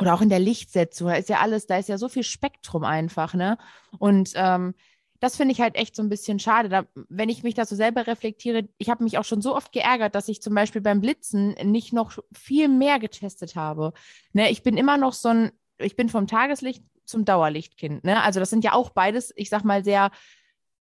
oder 0.00 0.14
auch 0.14 0.20
in 0.20 0.28
der 0.28 0.38
Lichtsetzung, 0.38 1.08
da 1.08 1.14
ist 1.14 1.28
ja 1.28 1.40
alles, 1.40 1.66
da 1.66 1.78
ist 1.78 1.88
ja 1.88 1.98
so 1.98 2.08
viel 2.08 2.22
Spektrum 2.22 2.84
einfach, 2.84 3.34
ne? 3.34 3.58
Und 3.98 4.30
ähm, 4.36 4.74
das 5.20 5.36
finde 5.36 5.52
ich 5.52 5.60
halt 5.60 5.76
echt 5.76 5.96
so 5.96 6.02
ein 6.02 6.08
bisschen 6.08 6.38
schade. 6.38 6.68
Da, 6.68 6.86
wenn 7.08 7.28
ich 7.28 7.42
mich 7.42 7.54
da 7.54 7.64
so 7.64 7.74
selber 7.74 8.06
reflektiere, 8.06 8.68
ich 8.78 8.88
habe 8.88 9.04
mich 9.04 9.18
auch 9.18 9.24
schon 9.24 9.42
so 9.42 9.54
oft 9.56 9.72
geärgert, 9.72 10.14
dass 10.14 10.28
ich 10.28 10.40
zum 10.40 10.54
Beispiel 10.54 10.80
beim 10.80 11.00
Blitzen 11.00 11.54
nicht 11.64 11.92
noch 11.92 12.18
viel 12.32 12.68
mehr 12.68 12.98
getestet 12.98 13.56
habe. 13.56 13.92
Ne, 14.32 14.50
ich 14.50 14.62
bin 14.62 14.76
immer 14.76 14.96
noch 14.96 15.12
so 15.12 15.28
ein, 15.30 15.50
ich 15.78 15.96
bin 15.96 16.08
vom 16.08 16.26
Tageslicht 16.26 16.84
zum 17.04 17.24
Dauerlichtkind. 17.24 18.04
Ne? 18.04 18.22
Also 18.22 18.38
das 18.38 18.50
sind 18.50 18.64
ja 18.64 18.74
auch 18.74 18.90
beides, 18.90 19.32
ich 19.36 19.48
sag 19.48 19.64
mal, 19.64 19.82
sehr 19.82 20.10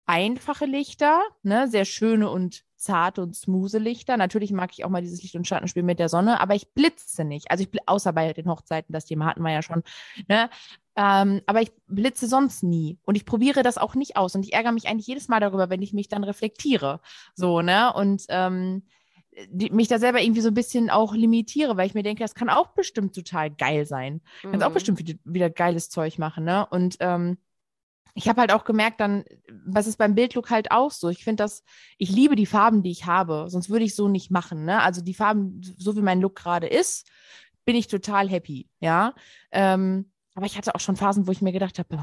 einfache 0.06 0.66
Lichter, 0.66 1.22
ne? 1.44 1.68
sehr 1.68 1.86
schöne 1.86 2.30
und 2.30 2.64
zarte 2.78 3.22
und 3.22 3.36
smooth 3.36 3.74
Lichter. 3.74 4.18
Natürlich 4.18 4.52
mag 4.52 4.72
ich 4.74 4.86
auch 4.86 4.90
mal 4.90 5.02
dieses 5.02 5.22
Licht- 5.22 5.36
und 5.36 5.48
Schattenspiel 5.48 5.84
mit 5.84 6.00
der 6.00 6.10
Sonne, 6.10 6.40
aber 6.40 6.56
ich 6.56 6.74
blitze 6.74 7.24
nicht. 7.26 7.52
Also 7.52 7.64
ich 7.64 7.88
außer 7.88 8.14
bei 8.14 8.34
den 8.34 8.48
Hochzeiten, 8.48 8.94
das 8.94 9.06
Thema 9.06 9.26
hatten 9.26 9.42
wir 9.42 9.52
ja 9.52 9.62
schon. 9.62 9.84
Ne? 10.28 10.50
Ähm, 10.96 11.42
aber 11.46 11.62
ich 11.62 11.72
blitze 11.88 12.28
sonst 12.28 12.64
nie. 12.64 12.98
Und 13.04 13.16
ich 13.16 13.26
probiere 13.26 13.64
das 13.64 13.78
auch 13.78 13.96
nicht 13.96 14.16
aus. 14.18 14.36
Und 14.36 14.44
ich 14.44 14.54
ärgere 14.54 14.72
mich 14.72 14.88
eigentlich 14.88 15.08
jedes 15.08 15.28
Mal 15.28 15.40
darüber, 15.40 15.70
wenn 15.70 15.82
ich 15.82 15.94
mich 15.94 16.08
dann 16.08 16.24
reflektiere. 16.24 17.02
So, 17.36 17.62
ne? 17.62 17.94
Und 17.94 18.26
ähm, 18.30 18.84
die, 19.50 19.70
mich 19.70 19.88
da 19.88 20.00
selber 20.00 20.22
irgendwie 20.22 20.42
so 20.42 20.50
ein 20.50 20.56
bisschen 20.56 20.90
auch 20.90 21.14
limitiere, 21.14 21.78
weil 21.78 21.88
ich 21.88 21.94
mir 21.94 22.04
denke, 22.04 22.24
das 22.24 22.36
kann 22.36 22.50
auch 22.50 22.70
bestimmt 22.70 23.14
total 23.14 23.52
geil 23.52 23.86
sein. 23.86 24.22
Mhm. 24.44 24.52
Kannst 24.52 24.66
auch 24.66 24.72
bestimmt 24.72 25.00
wieder, 25.00 25.14
wieder 25.24 25.50
geiles 25.50 25.90
Zeug 25.90 26.18
machen, 26.18 26.44
ne? 26.44 26.66
Und 26.66 26.98
ähm, 27.00 27.38
ich 28.18 28.28
habe 28.28 28.42
halt 28.42 28.52
auch 28.52 28.64
gemerkt, 28.64 29.00
dann, 29.00 29.24
was 29.66 29.86
ist 29.86 29.98
beim 29.98 30.16
Bildlook 30.16 30.50
halt 30.50 30.72
auch 30.72 30.90
so. 30.90 31.10
Ich 31.10 31.24
finde 31.24 31.44
das, 31.44 31.64
ich 32.00 32.10
liebe 32.10 32.36
die 32.36 32.48
Farben, 32.48 32.82
die 32.82 32.90
ich 32.90 33.06
habe, 33.06 33.46
sonst 33.48 33.70
würde 33.70 33.86
ich 33.86 33.96
so 33.96 34.08
nicht 34.08 34.32
machen. 34.32 34.66
Ne? 34.66 34.82
Also 34.82 35.02
die 35.02 35.14
Farben, 35.14 35.62
so 35.78 35.96
wie 35.96 36.02
mein 36.02 36.20
Look 36.20 36.36
gerade 36.36 36.66
ist, 36.66 37.08
bin 37.64 37.76
ich 37.76 37.88
total 37.88 38.28
happy, 38.28 38.70
ja. 38.80 39.14
Ähm, 39.52 40.12
aber 40.34 40.48
ich 40.48 40.58
hatte 40.58 40.74
auch 40.74 40.80
schon 40.80 40.96
Phasen, 40.96 41.28
wo 41.28 41.32
ich 41.32 41.44
mir 41.44 41.52
gedacht 41.52 41.78
habe, 41.78 41.96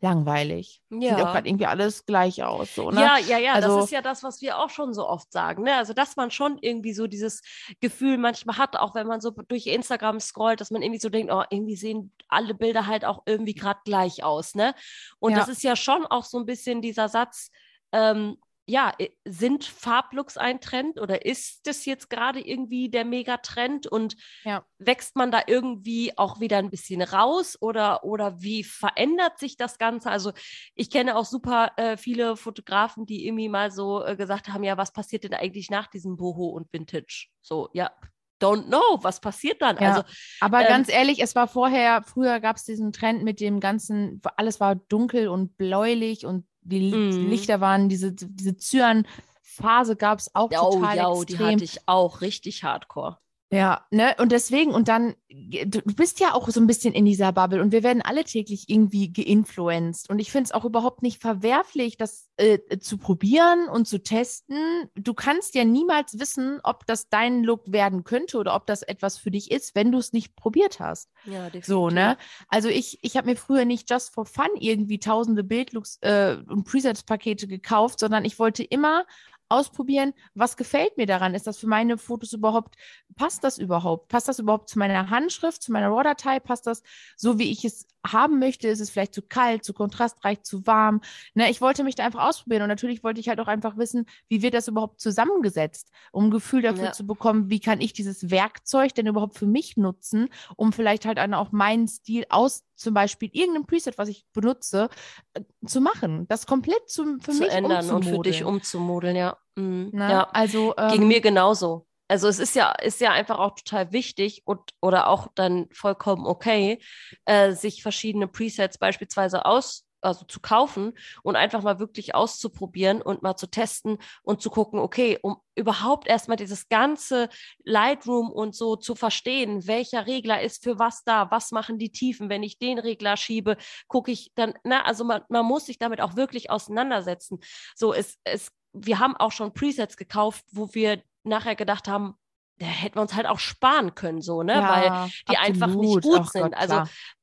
langweilig. 0.00 0.80
Ja. 0.90 1.16
Sieht 1.16 1.24
auch 1.24 1.32
gerade 1.32 1.48
irgendwie 1.48 1.66
alles 1.66 2.06
gleich 2.06 2.42
aus. 2.42 2.74
So, 2.74 2.90
ne? 2.90 3.00
Ja, 3.00 3.18
ja, 3.18 3.38
ja, 3.38 3.52
also, 3.54 3.76
das 3.76 3.86
ist 3.86 3.90
ja 3.90 4.02
das, 4.02 4.22
was 4.22 4.40
wir 4.40 4.58
auch 4.58 4.70
schon 4.70 4.94
so 4.94 5.06
oft 5.06 5.32
sagen. 5.32 5.64
Ne? 5.64 5.74
Also, 5.74 5.92
dass 5.92 6.16
man 6.16 6.30
schon 6.30 6.58
irgendwie 6.60 6.92
so 6.92 7.06
dieses 7.06 7.42
Gefühl 7.80 8.18
manchmal 8.18 8.58
hat, 8.58 8.76
auch 8.76 8.94
wenn 8.94 9.06
man 9.06 9.20
so 9.20 9.30
durch 9.30 9.66
Instagram 9.66 10.20
scrollt, 10.20 10.60
dass 10.60 10.70
man 10.70 10.82
irgendwie 10.82 11.00
so 11.00 11.08
denkt, 11.08 11.32
oh, 11.32 11.42
irgendwie 11.50 11.76
sehen 11.76 12.12
alle 12.28 12.54
Bilder 12.54 12.86
halt 12.86 13.04
auch 13.04 13.22
irgendwie 13.26 13.54
gerade 13.54 13.80
gleich 13.84 14.22
aus. 14.22 14.54
Ne? 14.54 14.74
Und 15.18 15.32
ja. 15.32 15.38
das 15.38 15.48
ist 15.48 15.62
ja 15.62 15.74
schon 15.74 16.06
auch 16.06 16.24
so 16.24 16.38
ein 16.38 16.46
bisschen 16.46 16.80
dieser 16.80 17.08
Satz, 17.08 17.50
ähm, 17.92 18.36
ja, 18.68 18.92
sind 19.24 19.64
Farblooks 19.64 20.36
ein 20.36 20.60
Trend 20.60 21.00
oder 21.00 21.24
ist 21.24 21.66
das 21.66 21.86
jetzt 21.86 22.10
gerade 22.10 22.38
irgendwie 22.38 22.90
der 22.90 23.06
Megatrend 23.06 23.86
und 23.86 24.16
ja. 24.44 24.62
wächst 24.78 25.16
man 25.16 25.30
da 25.30 25.40
irgendwie 25.46 26.16
auch 26.18 26.38
wieder 26.38 26.58
ein 26.58 26.68
bisschen 26.68 27.00
raus 27.00 27.56
oder, 27.62 28.04
oder 28.04 28.42
wie 28.42 28.62
verändert 28.64 29.38
sich 29.38 29.56
das 29.56 29.78
Ganze? 29.78 30.10
Also 30.10 30.32
ich 30.74 30.90
kenne 30.90 31.16
auch 31.16 31.24
super 31.24 31.72
äh, 31.78 31.96
viele 31.96 32.36
Fotografen, 32.36 33.06
die 33.06 33.26
irgendwie 33.26 33.48
mal 33.48 33.70
so 33.70 34.04
äh, 34.04 34.16
gesagt 34.16 34.48
haben, 34.48 34.64
ja, 34.64 34.76
was 34.76 34.92
passiert 34.92 35.24
denn 35.24 35.34
eigentlich 35.34 35.70
nach 35.70 35.86
diesem 35.86 36.18
Boho 36.18 36.48
und 36.48 36.70
Vintage? 36.70 37.28
So, 37.40 37.70
ja, 37.72 37.90
don't 38.38 38.66
know, 38.66 38.98
was 39.02 39.20
passiert 39.20 39.62
dann? 39.62 39.78
Ja, 39.78 39.92
also, 39.92 40.02
aber 40.40 40.60
ähm, 40.60 40.68
ganz 40.68 40.92
ehrlich, 40.92 41.22
es 41.22 41.34
war 41.34 41.48
vorher, 41.48 42.02
früher 42.02 42.38
gab 42.40 42.56
es 42.56 42.64
diesen 42.64 42.92
Trend 42.92 43.24
mit 43.24 43.40
dem 43.40 43.60
ganzen, 43.60 44.20
alles 44.36 44.60
war 44.60 44.74
dunkel 44.76 45.28
und 45.28 45.56
bläulich 45.56 46.26
und 46.26 46.46
die 46.68 46.92
mm. 46.92 47.28
Lichter 47.28 47.60
waren, 47.60 47.88
diese, 47.88 48.12
diese 48.12 48.56
Zyan-Phase 48.56 49.96
gab 49.96 50.18
es 50.18 50.34
auch 50.34 50.50
oh, 50.50 50.72
total 50.72 50.96
ja, 50.96 51.12
extrem. 51.12 51.26
die 51.26 51.44
hatte 51.44 51.64
ich 51.64 51.80
auch 51.86 52.20
richtig 52.20 52.64
hardcore. 52.64 53.18
Ja, 53.50 53.86
ne, 53.90 54.14
und 54.18 54.30
deswegen, 54.30 54.72
und 54.72 54.88
dann, 54.88 55.14
du 55.30 55.80
bist 55.94 56.20
ja 56.20 56.34
auch 56.34 56.50
so 56.50 56.60
ein 56.60 56.66
bisschen 56.66 56.92
in 56.92 57.06
dieser 57.06 57.32
Bubble 57.32 57.62
und 57.62 57.72
wir 57.72 57.82
werden 57.82 58.02
alle 58.02 58.24
täglich 58.24 58.68
irgendwie 58.68 59.10
geinfluenced. 59.10 60.10
Und 60.10 60.18
ich 60.18 60.30
finde 60.30 60.44
es 60.44 60.52
auch 60.52 60.66
überhaupt 60.66 61.02
nicht 61.02 61.22
verwerflich, 61.22 61.96
das 61.96 62.28
äh, 62.36 62.58
zu 62.78 62.98
probieren 62.98 63.68
und 63.70 63.88
zu 63.88 64.02
testen. 64.02 64.90
Du 64.96 65.14
kannst 65.14 65.54
ja 65.54 65.64
niemals 65.64 66.18
wissen, 66.18 66.60
ob 66.62 66.84
das 66.86 67.08
dein 67.08 67.42
Look 67.42 67.72
werden 67.72 68.04
könnte 68.04 68.36
oder 68.36 68.54
ob 68.54 68.66
das 68.66 68.82
etwas 68.82 69.16
für 69.16 69.30
dich 69.30 69.50
ist, 69.50 69.74
wenn 69.74 69.92
du 69.92 69.98
es 69.98 70.12
nicht 70.12 70.36
probiert 70.36 70.78
hast. 70.78 71.10
Ja, 71.24 71.44
definitiv. 71.44 71.64
So, 71.64 71.88
ne? 71.88 72.18
Also 72.48 72.68
ich, 72.68 72.98
ich 73.00 73.16
habe 73.16 73.30
mir 73.30 73.36
früher 73.36 73.64
nicht 73.64 73.90
just 73.90 74.12
for 74.12 74.26
fun 74.26 74.50
irgendwie 74.58 74.98
tausende 74.98 75.42
Bildlooks 75.42 75.96
äh, 76.02 76.36
und 76.48 76.64
Presets-Pakete 76.64 77.48
gekauft, 77.48 77.98
sondern 77.98 78.26
ich 78.26 78.38
wollte 78.38 78.62
immer 78.62 79.06
ausprobieren, 79.48 80.14
was 80.34 80.56
gefällt 80.56 80.96
mir 80.96 81.06
daran? 81.06 81.34
Ist 81.34 81.46
das 81.46 81.58
für 81.58 81.66
meine 81.66 81.98
Fotos 81.98 82.32
überhaupt, 82.32 82.76
passt 83.16 83.44
das 83.44 83.58
überhaupt? 83.58 84.08
Passt 84.08 84.28
das 84.28 84.38
überhaupt 84.38 84.68
zu 84.68 84.78
meiner 84.78 85.10
Handschrift, 85.10 85.62
zu 85.62 85.72
meiner 85.72 85.88
RAW-Datei? 85.88 86.40
Passt 86.40 86.66
das 86.66 86.82
so, 87.16 87.38
wie 87.38 87.50
ich 87.50 87.64
es 87.64 87.86
haben 88.06 88.38
möchte? 88.38 88.68
Ist 88.68 88.80
es 88.80 88.90
vielleicht 88.90 89.14
zu 89.14 89.22
kalt, 89.22 89.64
zu 89.64 89.72
kontrastreich, 89.72 90.42
zu 90.42 90.66
warm? 90.66 91.00
Ne, 91.34 91.50
ich 91.50 91.60
wollte 91.60 91.84
mich 91.84 91.94
da 91.94 92.04
einfach 92.04 92.26
ausprobieren 92.26 92.62
und 92.62 92.68
natürlich 92.68 93.02
wollte 93.02 93.20
ich 93.20 93.28
halt 93.28 93.40
auch 93.40 93.48
einfach 93.48 93.76
wissen, 93.76 94.06
wie 94.28 94.42
wird 94.42 94.54
das 94.54 94.68
überhaupt 94.68 95.00
zusammengesetzt, 95.00 95.90
um 96.12 96.26
ein 96.26 96.30
Gefühl 96.30 96.62
dafür 96.62 96.84
ja. 96.84 96.92
zu 96.92 97.06
bekommen, 97.06 97.50
wie 97.50 97.60
kann 97.60 97.80
ich 97.80 97.92
dieses 97.92 98.30
Werkzeug 98.30 98.94
denn 98.94 99.06
überhaupt 99.06 99.38
für 99.38 99.46
mich 99.46 99.76
nutzen, 99.76 100.28
um 100.56 100.72
vielleicht 100.72 101.04
halt 101.04 101.18
auch 101.18 101.52
meinen 101.52 101.88
Stil 101.88 102.24
aus 102.28 102.64
zum 102.78 102.94
Beispiel 102.94 103.28
irgendein 103.32 103.66
Preset, 103.66 103.98
was 103.98 104.08
ich 104.08 104.24
benutze, 104.32 104.88
äh, 105.34 105.42
zu 105.66 105.80
machen, 105.80 106.26
das 106.28 106.46
komplett 106.46 106.88
zu, 106.88 107.18
für 107.20 107.32
zu 107.32 107.40
mich 107.40 107.50
ändern 107.50 107.90
und 107.90 108.04
für 108.04 108.18
dich 108.20 108.44
umzumodeln, 108.44 109.16
ja. 109.16 109.37
Mhm. 109.58 109.90
Na, 109.92 110.10
ja. 110.10 110.28
Also 110.32 110.74
ähm, 110.76 110.90
ging 110.90 111.08
mir 111.08 111.20
genauso. 111.20 111.86
Also 112.06 112.28
es 112.28 112.38
ist 112.38 112.54
ja, 112.54 112.72
ist 112.72 113.00
ja 113.00 113.12
einfach 113.12 113.38
auch 113.38 113.54
total 113.54 113.92
wichtig 113.92 114.42
und 114.46 114.60
oder 114.80 115.08
auch 115.08 115.28
dann 115.34 115.66
vollkommen 115.72 116.26
okay, 116.26 116.78
äh, 117.26 117.52
sich 117.52 117.82
verschiedene 117.82 118.28
Presets 118.28 118.78
beispielsweise 118.78 119.44
aus 119.44 119.84
also 120.00 120.24
zu 120.24 120.40
kaufen 120.40 120.92
und 121.22 121.36
einfach 121.36 121.62
mal 121.62 121.78
wirklich 121.78 122.14
auszuprobieren 122.14 123.02
und 123.02 123.22
mal 123.22 123.36
zu 123.36 123.48
testen 123.48 123.98
und 124.22 124.40
zu 124.40 124.50
gucken, 124.50 124.78
okay, 124.78 125.18
um 125.22 125.38
überhaupt 125.54 126.06
erstmal 126.06 126.36
dieses 126.36 126.68
ganze 126.68 127.28
Lightroom 127.64 128.30
und 128.30 128.54
so 128.54 128.76
zu 128.76 128.94
verstehen, 128.94 129.66
welcher 129.66 130.06
Regler 130.06 130.40
ist 130.40 130.62
für 130.62 130.78
was 130.78 131.02
da, 131.04 131.30
was 131.30 131.50
machen 131.50 131.78
die 131.78 131.90
Tiefen, 131.90 132.28
wenn 132.28 132.44
ich 132.44 132.58
den 132.58 132.78
Regler 132.78 133.16
schiebe, 133.16 133.56
gucke 133.88 134.12
ich 134.12 134.30
dann, 134.36 134.54
na, 134.62 134.84
also 134.84 135.04
man, 135.04 135.22
man 135.28 135.44
muss 135.44 135.66
sich 135.66 135.78
damit 135.78 136.00
auch 136.00 136.14
wirklich 136.14 136.50
auseinandersetzen. 136.50 137.40
So, 137.74 137.92
es, 137.92 138.18
es, 138.22 138.52
wir 138.86 138.98
haben 138.98 139.16
auch 139.16 139.32
schon 139.32 139.52
Presets 139.52 139.96
gekauft, 139.96 140.44
wo 140.52 140.72
wir 140.74 141.02
nachher 141.24 141.56
gedacht 141.56 141.88
haben, 141.88 142.14
da 142.58 142.66
hätten 142.66 142.96
wir 142.96 143.02
uns 143.02 143.14
halt 143.14 143.26
auch 143.26 143.38
sparen 143.38 143.94
können, 143.94 144.20
so, 144.20 144.42
ne? 144.42 144.54
Ja, 144.54 144.68
Weil 144.68 145.10
die 145.28 145.36
absolut. 145.36 145.62
einfach 145.62 145.80
nicht 145.80 146.02
gut 146.02 146.20
Ach 146.20 146.30
sind. 146.30 146.42
Gott, 146.42 146.54
also, 146.56 146.74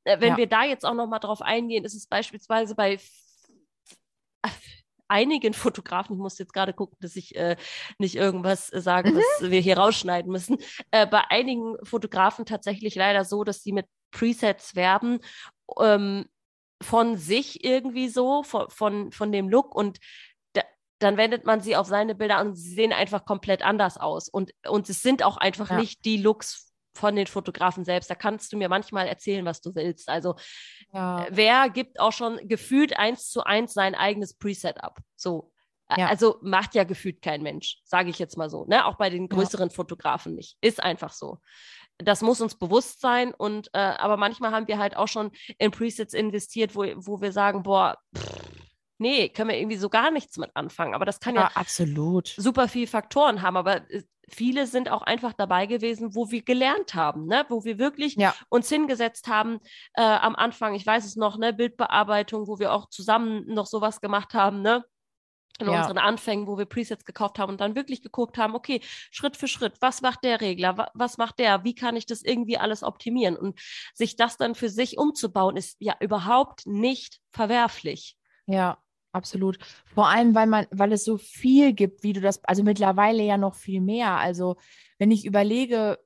äh, 0.05 0.19
wenn 0.21 0.31
ja. 0.31 0.37
wir 0.37 0.47
da 0.47 0.63
jetzt 0.63 0.85
auch 0.85 0.93
nochmal 0.93 1.19
drauf 1.19 1.41
eingehen, 1.41 1.83
ist 1.83 1.95
es 1.95 2.07
beispielsweise 2.07 2.75
bei 2.75 2.99
einigen 5.07 5.53
Fotografen, 5.53 6.15
ich 6.15 6.21
muss 6.21 6.39
jetzt 6.39 6.53
gerade 6.53 6.73
gucken, 6.73 6.97
dass 6.99 7.15
ich 7.15 7.35
äh, 7.35 7.57
nicht 7.99 8.15
irgendwas 8.15 8.67
sagen, 8.67 9.13
mhm. 9.13 9.17
was 9.17 9.51
wir 9.51 9.59
hier 9.59 9.77
rausschneiden 9.77 10.31
müssen, 10.31 10.57
äh, 10.91 11.05
bei 11.05 11.23
einigen 11.29 11.75
Fotografen 11.83 12.45
tatsächlich 12.45 12.95
leider 12.95 13.25
so, 13.25 13.43
dass 13.43 13.61
sie 13.61 13.71
mit 13.71 13.87
Presets 14.11 14.75
werben, 14.75 15.19
ähm, 15.79 16.25
von 16.81 17.17
sich 17.17 17.63
irgendwie 17.63 18.09
so, 18.09 18.43
von, 18.43 18.69
von, 18.69 19.11
von 19.11 19.31
dem 19.31 19.49
Look 19.49 19.75
und 19.75 19.99
dann 20.99 21.17
wendet 21.17 21.45
man 21.45 21.61
sie 21.61 21.75
auf 21.75 21.87
seine 21.87 22.15
Bilder 22.15 22.41
und 22.41 22.55
sie 22.55 22.73
sehen 22.73 22.93
einfach 22.93 23.25
komplett 23.25 23.63
anders 23.63 23.97
aus. 23.97 24.29
Und, 24.29 24.51
und 24.67 24.89
es 24.89 25.01
sind 25.01 25.23
auch 25.23 25.37
einfach 25.37 25.69
ja. 25.71 25.77
nicht 25.77 26.05
die 26.05 26.17
Looks 26.17 26.73
von 26.93 27.15
den 27.15 27.27
Fotografen 27.27 27.83
selbst. 27.83 28.09
Da 28.09 28.15
kannst 28.15 28.53
du 28.53 28.57
mir 28.57 28.69
manchmal 28.69 29.07
erzählen, 29.07 29.45
was 29.45 29.61
du 29.61 29.75
willst. 29.75 30.07
Also 30.07 30.35
ja. 30.93 31.27
wer 31.29 31.69
gibt 31.69 31.99
auch 31.99 32.13
schon 32.13 32.39
gefühlt 32.47 32.97
eins 32.97 33.29
zu 33.29 33.43
eins 33.43 33.73
sein 33.73 33.95
eigenes 33.95 34.33
Preset 34.33 34.81
ab? 34.81 34.99
So. 35.15 35.51
Ja. 35.97 36.07
Also 36.07 36.39
macht 36.41 36.73
ja 36.73 36.83
gefühlt 36.83 37.21
kein 37.21 37.43
Mensch, 37.43 37.79
sage 37.83 38.09
ich 38.09 38.17
jetzt 38.17 38.37
mal 38.37 38.49
so. 38.49 38.65
Ne? 38.65 38.85
Auch 38.85 38.95
bei 38.95 39.11
den 39.11 39.29
größeren 39.29 39.69
Fotografen 39.69 40.33
nicht. 40.33 40.57
Ist 40.61 40.81
einfach 40.81 41.11
so 41.11 41.39
das 41.97 42.21
muss 42.21 42.41
uns 42.41 42.55
bewusst 42.55 42.99
sein 42.99 43.33
und 43.33 43.69
äh, 43.73 43.77
aber 43.77 44.17
manchmal 44.17 44.51
haben 44.51 44.67
wir 44.67 44.77
halt 44.77 44.97
auch 44.97 45.07
schon 45.07 45.31
in 45.57 45.71
Presets 45.71 46.13
investiert, 46.13 46.75
wo, 46.75 46.83
wo 46.97 47.21
wir 47.21 47.31
sagen, 47.31 47.63
boah, 47.63 47.97
pff, 48.15 48.41
nee, 48.97 49.29
können 49.29 49.49
wir 49.49 49.57
irgendwie 49.57 49.77
so 49.77 49.89
gar 49.89 50.11
nichts 50.11 50.37
mit 50.37 50.51
anfangen. 50.55 50.93
Aber 50.93 51.05
das 51.05 51.19
kann 51.19 51.35
ja, 51.35 51.41
ja 51.41 51.51
absolut 51.55 52.33
super 52.37 52.67
viele 52.67 52.87
Faktoren 52.87 53.41
haben. 53.41 53.57
Aber 53.57 53.89
äh, 53.89 54.03
viele 54.29 54.67
sind 54.67 54.89
auch 54.89 55.01
einfach 55.01 55.33
dabei 55.33 55.65
gewesen, 55.65 56.15
wo 56.15 56.31
wir 56.31 56.43
gelernt 56.43 56.95
haben, 56.95 57.27
ne? 57.27 57.45
wo 57.49 57.63
wir 57.63 57.77
wirklich 57.77 58.15
ja. 58.15 58.33
uns 58.49 58.69
hingesetzt 58.69 59.27
haben 59.27 59.59
äh, 59.93 60.01
am 60.01 60.35
Anfang, 60.35 60.73
ich 60.73 60.85
weiß 60.85 61.05
es 61.05 61.15
noch, 61.15 61.37
ne, 61.37 61.53
Bildbearbeitung, 61.53 62.47
wo 62.47 62.59
wir 62.59 62.73
auch 62.73 62.89
zusammen 62.89 63.45
noch 63.47 63.67
sowas 63.67 64.01
gemacht 64.01 64.33
haben, 64.33 64.61
ne? 64.61 64.83
in 65.59 65.67
ja. 65.67 65.77
unseren 65.77 65.97
Anfängen, 65.97 66.47
wo 66.47 66.57
wir 66.57 66.65
Presets 66.65 67.05
gekauft 67.05 67.39
haben 67.39 67.51
und 67.51 67.61
dann 67.61 67.75
wirklich 67.75 68.01
geguckt 68.01 68.37
haben, 68.37 68.55
okay, 68.55 68.81
Schritt 68.83 69.37
für 69.37 69.47
Schritt, 69.47 69.75
was 69.79 70.01
macht 70.01 70.23
der 70.23 70.41
Regler, 70.41 70.89
was 70.93 71.17
macht 71.17 71.39
der, 71.39 71.63
wie 71.63 71.75
kann 71.75 71.95
ich 71.95 72.05
das 72.05 72.23
irgendwie 72.23 72.57
alles 72.57 72.83
optimieren 72.83 73.37
und 73.37 73.59
sich 73.93 74.17
das 74.17 74.35
dann 74.37 74.55
für 74.55 74.69
sich 74.69 74.97
umzubauen, 74.97 75.55
ist 75.55 75.77
ja 75.79 75.95
überhaupt 76.01 76.65
nicht 76.65 77.21
verwerflich. 77.31 78.17
Ja, 78.47 78.77
Absolut. 79.15 79.57
Vor 79.93 80.09
allem, 80.09 80.35
weil 80.35 80.45
man, 80.45 80.67
weil 80.71 80.91
es 80.91 81.05
so 81.05 81.17
viel 81.17 81.71
gibt, 81.71 82.03
wie 82.03 82.11
du 82.11 82.19
das, 82.19 82.43
also 82.43 82.63
mittlerweile 82.63 83.23
ja 83.23 83.37
noch 83.37 83.55
viel 83.55 83.79
mehr. 83.79 84.17
Also 84.17 84.57
wenn 84.97 85.09
ich 85.09 85.25
überlege, 85.25 85.97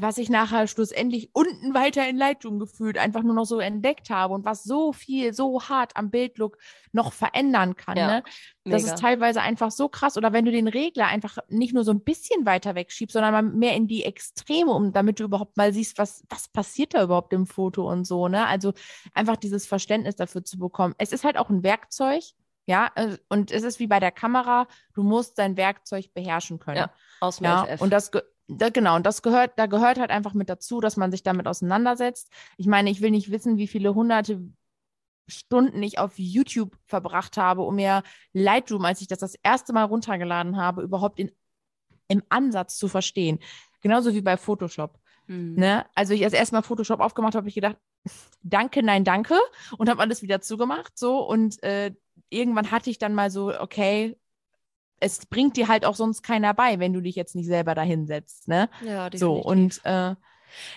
was 0.00 0.18
ich 0.18 0.28
nachher 0.28 0.66
schlussendlich 0.66 1.30
unten 1.32 1.74
weiter 1.74 2.08
in 2.08 2.16
Lightroom 2.16 2.58
gefühlt 2.58 2.98
einfach 2.98 3.22
nur 3.22 3.34
noch 3.34 3.44
so 3.44 3.60
entdeckt 3.60 4.10
habe 4.10 4.34
und 4.34 4.44
was 4.44 4.64
so 4.64 4.92
viel, 4.92 5.32
so 5.32 5.62
hart 5.62 5.96
am 5.96 6.10
Bildlook 6.10 6.58
noch 6.92 7.12
verändern 7.12 7.76
kann. 7.76 7.96
Ja, 7.96 8.06
ne? 8.06 8.22
Das 8.64 8.82
mega. 8.82 8.94
ist 8.94 9.00
teilweise 9.00 9.40
einfach 9.40 9.70
so 9.70 9.88
krass. 9.88 10.16
Oder 10.16 10.32
wenn 10.32 10.44
du 10.44 10.50
den 10.50 10.68
Regler 10.68 11.06
einfach 11.06 11.38
nicht 11.48 11.74
nur 11.74 11.84
so 11.84 11.92
ein 11.92 12.00
bisschen 12.00 12.46
weiter 12.46 12.74
wegschiebst, 12.74 13.12
sondern 13.12 13.32
mal 13.32 13.42
mehr 13.42 13.74
in 13.74 13.86
die 13.86 14.04
Extreme, 14.04 14.72
um 14.72 14.92
damit 14.92 15.20
du 15.20 15.24
überhaupt 15.24 15.56
mal 15.56 15.72
siehst, 15.72 15.98
was, 15.98 16.24
was 16.28 16.48
passiert 16.48 16.94
da 16.94 17.02
überhaupt 17.02 17.32
im 17.32 17.46
Foto 17.46 17.90
und 17.90 18.04
so. 18.04 18.28
Ne? 18.28 18.46
Also 18.46 18.72
einfach 19.14 19.36
dieses 19.36 19.66
Verständnis 19.66 20.16
dafür 20.16 20.44
zu 20.44 20.58
bekommen. 20.58 20.94
Es 20.98 21.12
ist 21.12 21.24
halt 21.24 21.36
auch 21.36 21.50
ein 21.50 21.62
Werkzeug. 21.62 22.22
Ja, 22.66 22.90
äh, 22.96 23.16
und 23.30 23.50
es 23.50 23.62
ist 23.62 23.80
wie 23.80 23.86
bei 23.86 23.98
der 23.98 24.12
Kamera, 24.12 24.66
du 24.92 25.02
musst 25.02 25.38
dein 25.38 25.56
Werkzeug 25.56 26.12
beherrschen 26.12 26.58
können. 26.58 26.76
Ja, 26.76 26.90
aus 27.20 27.38
dem 27.38 27.44
ja, 27.44 27.64
FF. 27.64 27.80
Und 27.80 27.90
das 27.90 28.10
da, 28.48 28.70
genau, 28.70 28.96
und 28.96 29.04
das 29.04 29.22
gehört, 29.22 29.58
da 29.58 29.66
gehört 29.66 29.98
halt 29.98 30.10
einfach 30.10 30.34
mit 30.34 30.48
dazu, 30.48 30.80
dass 30.80 30.96
man 30.96 31.10
sich 31.10 31.22
damit 31.22 31.46
auseinandersetzt. 31.46 32.32
Ich 32.56 32.66
meine, 32.66 32.90
ich 32.90 33.02
will 33.02 33.10
nicht 33.10 33.30
wissen, 33.30 33.58
wie 33.58 33.68
viele 33.68 33.94
hunderte 33.94 34.40
Stunden 35.26 35.82
ich 35.82 35.98
auf 35.98 36.14
YouTube 36.16 36.74
verbracht 36.86 37.36
habe, 37.36 37.62
um 37.62 37.74
mir 37.74 38.02
Lightroom, 38.32 38.84
als 38.86 39.02
ich 39.02 39.08
das 39.08 39.18
das 39.18 39.34
erste 39.42 39.74
Mal 39.74 39.84
runtergeladen 39.84 40.56
habe, 40.56 40.82
überhaupt 40.82 41.20
in, 41.20 41.30
im 42.08 42.22
Ansatz 42.30 42.78
zu 42.78 42.88
verstehen. 42.88 43.38
Genauso 43.82 44.14
wie 44.14 44.22
bei 44.22 44.38
Photoshop. 44.38 44.98
Mhm. 45.26 45.54
Ne? 45.56 45.84
Also 45.94 46.14
ich 46.14 46.24
als 46.24 46.32
erstmal 46.32 46.62
Photoshop 46.62 47.00
aufgemacht 47.00 47.34
habe, 47.34 47.42
habe 47.42 47.48
ich 47.48 47.54
gedacht, 47.54 47.76
danke, 48.42 48.82
nein, 48.82 49.04
danke 49.04 49.38
und 49.76 49.90
habe 49.90 50.00
alles 50.00 50.22
wieder 50.22 50.40
zugemacht. 50.40 50.98
So 50.98 51.20
und 51.20 51.62
äh, 51.62 51.94
irgendwann 52.30 52.70
hatte 52.70 52.88
ich 52.88 52.98
dann 52.98 53.14
mal 53.14 53.30
so, 53.30 53.52
okay, 53.60 54.16
es 55.00 55.26
bringt 55.26 55.56
dir 55.56 55.68
halt 55.68 55.84
auch 55.84 55.94
sonst 55.94 56.22
keiner 56.22 56.54
bei, 56.54 56.78
wenn 56.78 56.92
du 56.92 57.00
dich 57.00 57.16
jetzt 57.16 57.34
nicht 57.34 57.46
selber 57.46 57.74
dahinsetzt, 57.74 58.48
ne? 58.48 58.68
Ja, 58.84 59.10
definitiv. 59.10 59.20
So, 59.20 59.32
und 59.34 59.80
äh, 59.84 60.14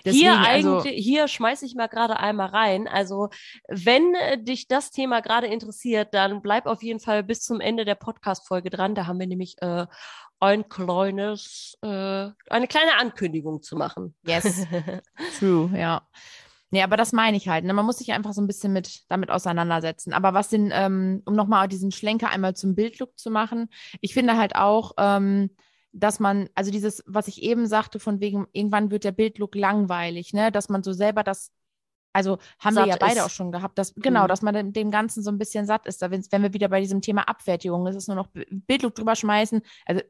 Deswegen, 0.06 0.22
hier 0.22 0.38
also 0.38 0.46
eigentlich, 0.78 0.94
also, 0.94 1.04
hier 1.04 1.28
schmeiße 1.28 1.66
ich 1.66 1.76
mal 1.76 1.88
gerade 1.88 2.18
einmal 2.20 2.50
rein. 2.50 2.88
Also, 2.88 3.30
wenn 3.68 4.14
äh, 4.16 4.42
dich 4.42 4.68
das 4.68 4.92
Thema 4.92 5.22
gerade 5.22 5.48
interessiert, 5.48 6.14
dann 6.14 6.42
bleib 6.42 6.66
auf 6.66 6.84
jeden 6.84 7.00
Fall 7.00 7.24
bis 7.24 7.42
zum 7.42 7.62
Ende 7.62 7.86
der 7.86 7.96
Podcast-Folge 7.96 8.70
dran. 8.70 8.96
Da 8.96 9.08
haben 9.08 9.20
wir 9.20 9.28
nämlich 9.28 9.56
äh, 9.62 9.86
ein 10.40 10.68
kleines, 10.70 11.78
äh, 11.82 11.88
eine 11.88 12.68
kleine 12.68 12.98
Ankündigung 13.00 13.62
zu 13.62 13.76
machen. 13.76 14.16
Yes. 14.24 14.66
True, 15.40 15.72
ja. 15.78 16.02
Nee, 16.72 16.84
aber 16.84 16.96
das 16.96 17.12
meine 17.12 17.36
ich 17.36 17.50
halt. 17.50 17.66
Ne? 17.66 17.74
Man 17.74 17.86
muss 17.86 17.98
sich 17.98 18.14
einfach 18.14 18.34
so 18.34 18.42
ein 18.42 18.48
bisschen 18.48 18.72
mit 18.72 19.04
damit 19.10 19.30
auseinandersetzen. 19.30 20.14
Aber 20.14 20.34
was 20.34 20.48
den, 20.48 20.72
ähm, 20.74 21.22
um 21.26 21.36
nochmal 21.36 21.68
diesen 21.68 21.92
Schlenker 21.92 22.30
einmal 22.30 22.56
zum 22.56 22.76
Bildlook 22.76 23.18
zu 23.20 23.30
machen, 23.30 23.70
ich 24.00 24.14
finde 24.14 24.38
halt 24.38 24.56
auch, 24.56 24.94
ähm, 24.98 25.52
dass 25.92 26.22
man, 26.22 26.50
also 26.56 26.72
dieses, 26.72 27.04
was 27.06 27.28
ich 27.28 27.44
eben 27.44 27.68
sagte, 27.68 28.00
von 28.00 28.22
wegen, 28.22 28.48
irgendwann 28.54 28.90
wird 28.90 29.04
der 29.04 29.12
Bildlook 29.12 29.56
langweilig, 29.56 30.32
ne? 30.34 30.50
Dass 30.50 30.70
man 30.70 30.84
so 30.84 30.94
selber 30.94 31.24
das, 31.24 31.52
also 32.14 32.38
haben 32.60 32.76
satt 32.76 32.86
wir 32.86 32.92
ja 32.94 32.98
beide 32.98 33.20
ist. 33.20 33.26
auch 33.26 33.30
schon 33.30 33.52
gehabt, 33.52 33.78
dass, 33.78 33.94
genau, 33.96 34.24
mhm. 34.24 34.28
dass 34.30 34.42
man 34.42 34.72
dem 34.72 34.92
Ganzen 34.92 35.22
so 35.24 35.30
ein 35.32 35.38
bisschen 35.38 35.66
satt 35.66 35.86
ist. 35.88 36.02
Da, 36.02 36.10
wenn 36.10 36.24
wir 36.42 36.54
wieder 36.54 36.70
bei 36.70 36.80
diesem 36.80 37.02
Thema 37.02 37.28
Abfertigung, 37.28 37.86
ist 37.88 37.96
es 37.96 38.08
nur 38.08 38.16
noch 38.16 38.30
Bildlook 38.50 38.96
drüber 38.96 39.16
schmeißen. 39.18 39.62
Also 39.86 40.02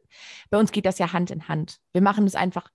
bei 0.52 0.60
uns 0.60 0.72
geht 0.72 0.86
das 0.86 1.00
ja 1.00 1.12
Hand 1.12 1.32
in 1.32 1.48
Hand. 1.48 1.80
Wir 1.92 2.02
machen 2.02 2.26
es 2.26 2.36
einfach 2.36 2.70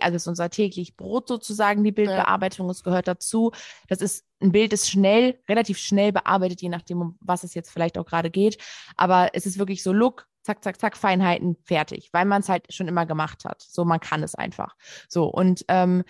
also 0.00 0.16
ist 0.16 0.26
unser 0.26 0.50
täglich 0.50 0.96
Brot 0.96 1.28
sozusagen, 1.28 1.84
die 1.84 1.92
Bildbearbeitung, 1.92 2.68
es 2.70 2.82
gehört 2.82 3.08
dazu. 3.08 3.52
Das 3.88 4.00
ist, 4.00 4.26
ein 4.40 4.52
Bild 4.52 4.72
ist 4.72 4.90
schnell, 4.90 5.40
relativ 5.48 5.78
schnell 5.78 6.12
bearbeitet, 6.12 6.60
je 6.62 6.68
nachdem, 6.68 7.00
um 7.00 7.18
was 7.20 7.44
es 7.44 7.54
jetzt 7.54 7.70
vielleicht 7.70 7.98
auch 7.98 8.06
gerade 8.06 8.30
geht. 8.30 8.58
Aber 8.96 9.30
es 9.34 9.46
ist 9.46 9.58
wirklich 9.58 9.82
so 9.82 9.92
Look, 9.92 10.28
zack, 10.42 10.62
zack, 10.62 10.80
zack, 10.80 10.96
Feinheiten, 10.96 11.56
fertig, 11.64 12.10
weil 12.12 12.24
man 12.24 12.40
es 12.40 12.48
halt 12.48 12.72
schon 12.72 12.88
immer 12.88 13.06
gemacht 13.06 13.44
hat. 13.44 13.62
So, 13.62 13.84
man 13.84 14.00
kann 14.00 14.22
es 14.22 14.34
einfach. 14.34 14.76
So, 15.08 15.26
und 15.26 15.64
ähm, 15.68 16.04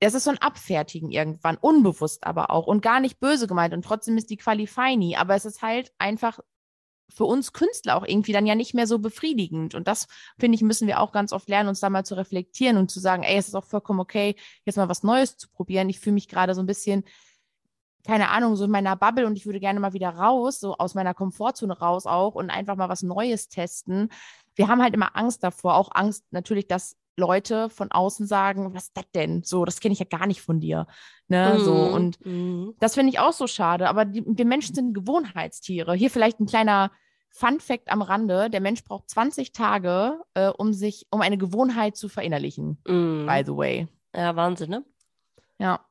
das 0.00 0.14
ist 0.14 0.24
so 0.24 0.30
ein 0.30 0.38
Abfertigen 0.38 1.10
irgendwann, 1.10 1.56
unbewusst 1.56 2.24
aber 2.24 2.50
auch 2.50 2.66
und 2.66 2.82
gar 2.82 3.00
nicht 3.00 3.18
böse 3.20 3.46
gemeint 3.46 3.74
und 3.74 3.84
trotzdem 3.84 4.16
ist 4.16 4.30
die 4.30 4.36
Quali 4.36 4.66
feini, 4.66 5.16
aber 5.16 5.34
es 5.34 5.44
ist 5.44 5.60
halt 5.60 5.92
einfach 5.98 6.38
für 7.08 7.24
uns 7.24 7.52
Künstler 7.52 7.96
auch 7.96 8.04
irgendwie 8.06 8.32
dann 8.32 8.46
ja 8.46 8.54
nicht 8.54 8.74
mehr 8.74 8.86
so 8.86 8.98
befriedigend. 8.98 9.74
Und 9.74 9.88
das, 9.88 10.06
finde 10.38 10.56
ich, 10.56 10.62
müssen 10.62 10.86
wir 10.86 11.00
auch 11.00 11.12
ganz 11.12 11.32
oft 11.32 11.48
lernen, 11.48 11.68
uns 11.68 11.80
da 11.80 11.90
mal 11.90 12.04
zu 12.04 12.16
reflektieren 12.16 12.76
und 12.76 12.90
zu 12.90 13.00
sagen, 13.00 13.22
ey, 13.22 13.36
es 13.36 13.48
ist 13.48 13.54
auch 13.54 13.64
vollkommen 13.64 14.00
okay, 14.00 14.36
jetzt 14.64 14.76
mal 14.76 14.88
was 14.88 15.02
Neues 15.02 15.36
zu 15.36 15.48
probieren. 15.48 15.88
Ich 15.88 16.00
fühle 16.00 16.14
mich 16.14 16.28
gerade 16.28 16.54
so 16.54 16.62
ein 16.62 16.66
bisschen, 16.66 17.04
keine 18.04 18.30
Ahnung, 18.30 18.56
so 18.56 18.64
in 18.64 18.70
meiner 18.70 18.96
Bubble 18.96 19.26
und 19.26 19.36
ich 19.36 19.46
würde 19.46 19.60
gerne 19.60 19.80
mal 19.80 19.92
wieder 19.92 20.10
raus, 20.10 20.60
so 20.60 20.76
aus 20.76 20.94
meiner 20.94 21.14
Komfortzone 21.14 21.78
raus 21.78 22.06
auch 22.06 22.34
und 22.34 22.50
einfach 22.50 22.76
mal 22.76 22.88
was 22.88 23.02
Neues 23.02 23.48
testen. 23.48 24.10
Wir 24.54 24.68
haben 24.68 24.82
halt 24.82 24.94
immer 24.94 25.16
Angst 25.16 25.42
davor, 25.42 25.76
auch 25.76 25.90
Angst 25.92 26.24
natürlich, 26.30 26.66
dass 26.66 26.96
Leute 27.18 27.68
von 27.68 27.90
außen 27.90 28.26
sagen, 28.26 28.74
was 28.74 28.84
ist 28.84 28.96
das 28.96 29.10
denn? 29.14 29.42
So, 29.42 29.64
das 29.64 29.80
kenne 29.80 29.92
ich 29.92 29.98
ja 29.98 30.06
gar 30.06 30.26
nicht 30.26 30.40
von 30.40 30.60
dir. 30.60 30.86
Ne? 31.26 31.56
Mhm. 31.58 31.64
So, 31.64 31.74
und 31.74 32.24
mhm. 32.24 32.74
das 32.80 32.94
finde 32.94 33.10
ich 33.10 33.18
auch 33.18 33.32
so 33.32 33.46
schade. 33.46 33.88
Aber 33.88 34.04
die, 34.04 34.24
wir 34.26 34.46
Menschen 34.46 34.74
sind 34.74 34.94
Gewohnheitstiere. 34.94 35.94
Hier 35.94 36.10
vielleicht 36.10 36.40
ein 36.40 36.46
kleiner 36.46 36.90
Fun 37.30 37.60
Fact 37.60 37.90
am 37.90 38.00
Rande: 38.00 38.48
Der 38.48 38.60
Mensch 38.60 38.84
braucht 38.84 39.10
20 39.10 39.52
Tage, 39.52 40.20
äh, 40.34 40.48
um 40.48 40.72
sich, 40.72 41.06
um 41.10 41.20
eine 41.20 41.36
Gewohnheit 41.36 41.96
zu 41.96 42.08
verinnerlichen. 42.08 42.80
Mhm. 42.86 43.26
By 43.26 43.42
the 43.44 43.56
way. 43.56 43.88
Ja, 44.14 44.34
Wahnsinn, 44.36 44.70
ne? 44.70 44.84
Ja. 45.58 45.84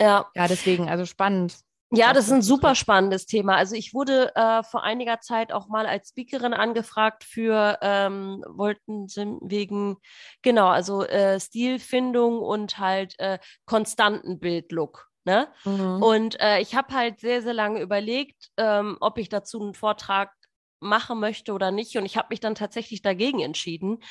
Ja. 0.00 0.26
Ja, 0.34 0.48
deswegen, 0.48 0.88
also 0.88 1.06
spannend. 1.06 1.56
Ja, 1.90 2.12
das 2.12 2.26
ist 2.26 2.32
ein 2.32 2.42
super 2.42 2.74
spannendes 2.74 3.24
Thema. 3.24 3.56
Also 3.56 3.74
ich 3.74 3.94
wurde 3.94 4.34
äh, 4.36 4.62
vor 4.62 4.82
einiger 4.82 5.20
Zeit 5.20 5.52
auch 5.52 5.68
mal 5.68 5.86
als 5.86 6.10
Speakerin 6.10 6.52
angefragt 6.52 7.24
für, 7.24 7.78
ähm, 7.80 8.44
wollten 8.46 9.08
sie 9.08 9.38
wegen, 9.40 9.96
genau, 10.42 10.68
also 10.68 11.04
äh, 11.04 11.40
Stilfindung 11.40 12.40
und 12.40 12.78
halt 12.78 13.18
äh, 13.18 13.38
konstanten 13.64 14.38
Bildlook. 14.38 15.08
Ne? 15.24 15.48
Mhm. 15.64 16.02
Und 16.02 16.40
äh, 16.40 16.60
ich 16.60 16.74
habe 16.74 16.92
halt 16.92 17.20
sehr, 17.20 17.42
sehr 17.42 17.54
lange 17.54 17.80
überlegt, 17.80 18.50
ähm, 18.58 18.98
ob 19.00 19.16
ich 19.16 19.30
dazu 19.30 19.60
einen 19.60 19.74
Vortrag 19.74 20.32
machen 20.80 21.18
möchte 21.20 21.52
oder 21.52 21.70
nicht. 21.70 21.96
Und 21.96 22.04
ich 22.04 22.16
habe 22.18 22.28
mich 22.30 22.40
dann 22.40 22.54
tatsächlich 22.54 23.00
dagegen 23.00 23.40
entschieden, 23.40 24.02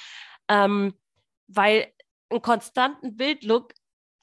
ähm, 0.47 0.93
weil 1.47 1.91
einen 2.29 2.41
konstanten 2.41 3.15
Bildlook 3.15 3.73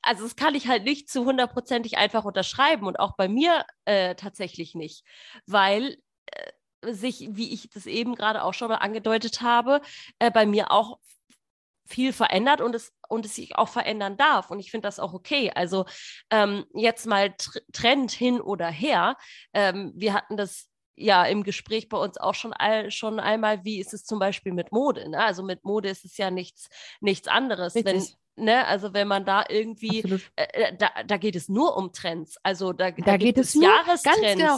also 0.04 0.24
das 0.24 0.36
kann 0.36 0.54
ich 0.54 0.68
halt 0.68 0.84
nicht 0.84 1.08
zu 1.10 1.24
hundertprozentig 1.24 1.98
einfach 1.98 2.24
unterschreiben 2.24 2.86
und 2.86 2.98
auch 2.98 3.16
bei 3.16 3.28
mir 3.28 3.64
äh, 3.84 4.14
tatsächlich 4.14 4.74
nicht, 4.74 5.04
weil 5.46 5.96
äh, 6.26 6.92
sich, 6.92 7.28
wie 7.32 7.52
ich 7.52 7.70
das 7.70 7.86
eben 7.86 8.14
gerade 8.14 8.42
auch 8.44 8.54
schon 8.54 8.68
mal 8.68 8.76
angedeutet 8.76 9.40
habe, 9.40 9.80
äh, 10.18 10.30
bei 10.30 10.46
mir 10.46 10.70
auch 10.70 10.98
viel 11.86 12.12
verändert 12.12 12.60
und 12.60 12.74
es 12.74 12.92
und 13.08 13.26
es 13.26 13.34
sich 13.34 13.56
auch 13.56 13.68
verändern 13.68 14.16
darf 14.16 14.50
und 14.50 14.58
ich 14.58 14.70
finde 14.70 14.86
das 14.86 14.98
auch 14.98 15.12
okay. 15.12 15.50
Also 15.54 15.84
ähm, 16.30 16.64
jetzt 16.74 17.06
mal 17.06 17.34
Tr 17.36 17.60
Trend 17.72 18.10
hin 18.10 18.40
oder 18.40 18.68
her. 18.68 19.16
Ähm, 19.52 19.92
wir 19.94 20.14
hatten 20.14 20.36
das 20.36 20.70
ja 20.96 21.24
im 21.24 21.42
Gespräch 21.42 21.88
bei 21.88 21.98
uns 21.98 22.16
auch 22.16 22.34
schon 22.34 22.52
all, 22.52 22.90
schon 22.90 23.20
einmal, 23.20 23.64
wie 23.64 23.80
ist 23.80 23.92
es 23.92 24.04
zum 24.04 24.18
Beispiel 24.18 24.52
mit 24.52 24.72
Mode? 24.72 25.10
Ne? 25.10 25.18
Also 25.18 25.42
mit 25.42 25.64
Mode 25.64 25.88
ist 25.88 26.04
es 26.04 26.16
ja 26.16 26.30
nichts 26.30 26.68
nichts 27.00 27.28
anderes. 27.28 27.74
Richtig. 27.74 27.94
Wenn 27.94 28.02
Ne, 28.36 28.66
also 28.66 28.92
wenn 28.92 29.06
man 29.06 29.24
da 29.24 29.44
irgendwie, 29.48 30.00
äh, 30.34 30.42
äh, 30.52 30.76
da, 30.76 30.90
da 31.06 31.16
geht 31.18 31.36
es 31.36 31.48
nur 31.48 31.76
um 31.76 31.92
Trends. 31.92 32.36
Also 32.42 32.72
da, 32.72 32.90
da, 32.90 33.02
da 33.02 33.16
geht 33.16 33.38
es 33.38 33.54
nur, 33.54 33.64
Jahrestrends. 33.64 34.20
Ganz 34.20 34.36
genau. 34.36 34.56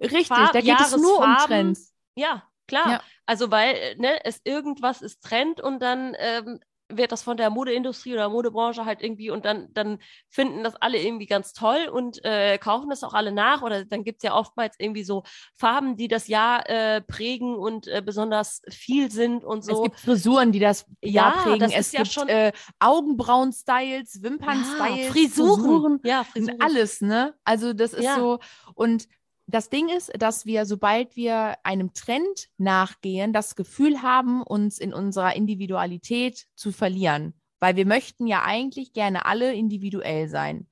Richtig, 0.00 0.28
Farb, 0.28 0.52
da 0.52 0.60
geht 0.60 0.80
es 0.80 0.96
nur 0.96 1.18
um 1.18 1.36
Trends. 1.46 1.92
Ja, 2.14 2.44
klar. 2.68 2.88
Ja. 2.88 3.02
Also 3.24 3.50
weil 3.50 3.74
äh, 3.74 3.94
ne, 3.96 4.24
es 4.24 4.40
irgendwas 4.44 5.02
ist 5.02 5.22
Trend 5.22 5.60
und 5.60 5.80
dann 5.80 6.14
ähm, 6.18 6.60
wird 6.88 7.12
das 7.12 7.22
von 7.22 7.36
der 7.36 7.50
Modeindustrie 7.50 8.12
oder 8.12 8.28
Modebranche 8.28 8.84
halt 8.84 9.02
irgendwie 9.02 9.30
und 9.30 9.44
dann, 9.44 9.68
dann 9.72 9.98
finden 10.28 10.62
das 10.62 10.76
alle 10.76 11.02
irgendwie 11.02 11.26
ganz 11.26 11.52
toll 11.52 11.88
und 11.92 12.24
äh, 12.24 12.58
kaufen 12.58 12.90
das 12.90 13.02
auch 13.02 13.14
alle 13.14 13.32
nach. 13.32 13.62
Oder 13.62 13.84
dann 13.84 14.04
gibt 14.04 14.18
es 14.18 14.22
ja 14.22 14.34
oftmals 14.34 14.76
irgendwie 14.78 15.04
so 15.04 15.24
Farben, 15.54 15.96
die 15.96 16.08
das 16.08 16.28
Jahr 16.28 16.68
äh, 16.68 17.00
prägen 17.00 17.56
und 17.56 17.88
äh, 17.88 18.02
besonders 18.04 18.62
viel 18.70 19.10
sind 19.10 19.44
und 19.44 19.64
so. 19.64 19.78
Es 19.78 19.82
gibt 19.82 20.00
Frisuren, 20.00 20.52
die 20.52 20.60
das 20.60 20.86
Jahr 21.02 21.34
ja, 21.34 21.42
prägen. 21.42 21.60
Das 21.60 21.74
es 21.74 21.92
ja 21.92 22.02
gibt 22.02 22.12
schon 22.12 22.28
äh, 22.28 22.52
Augenbrauen-Styles, 22.78 24.22
Wimpern-Styles, 24.22 25.06
ja, 25.06 25.10
Frisuren. 25.10 25.60
Frisuren. 25.60 26.00
Ja, 26.04 26.24
Frisuren. 26.24 26.60
Alles, 26.60 27.00
ne? 27.00 27.34
Also 27.44 27.72
das 27.72 27.92
ist 27.92 28.04
ja. 28.04 28.16
so. 28.16 28.38
Und 28.74 29.08
das 29.46 29.70
Ding 29.70 29.88
ist, 29.88 30.10
dass 30.18 30.44
wir, 30.44 30.66
sobald 30.66 31.14
wir 31.14 31.56
einem 31.62 31.92
Trend 31.94 32.48
nachgehen, 32.58 33.32
das 33.32 33.54
Gefühl 33.54 34.02
haben, 34.02 34.42
uns 34.42 34.78
in 34.78 34.92
unserer 34.92 35.36
Individualität 35.36 36.46
zu 36.56 36.72
verlieren. 36.72 37.34
Weil 37.60 37.76
wir 37.76 37.86
möchten 37.86 38.26
ja 38.26 38.42
eigentlich 38.42 38.92
gerne 38.92 39.24
alle 39.24 39.54
individuell 39.54 40.28
sein. 40.28 40.66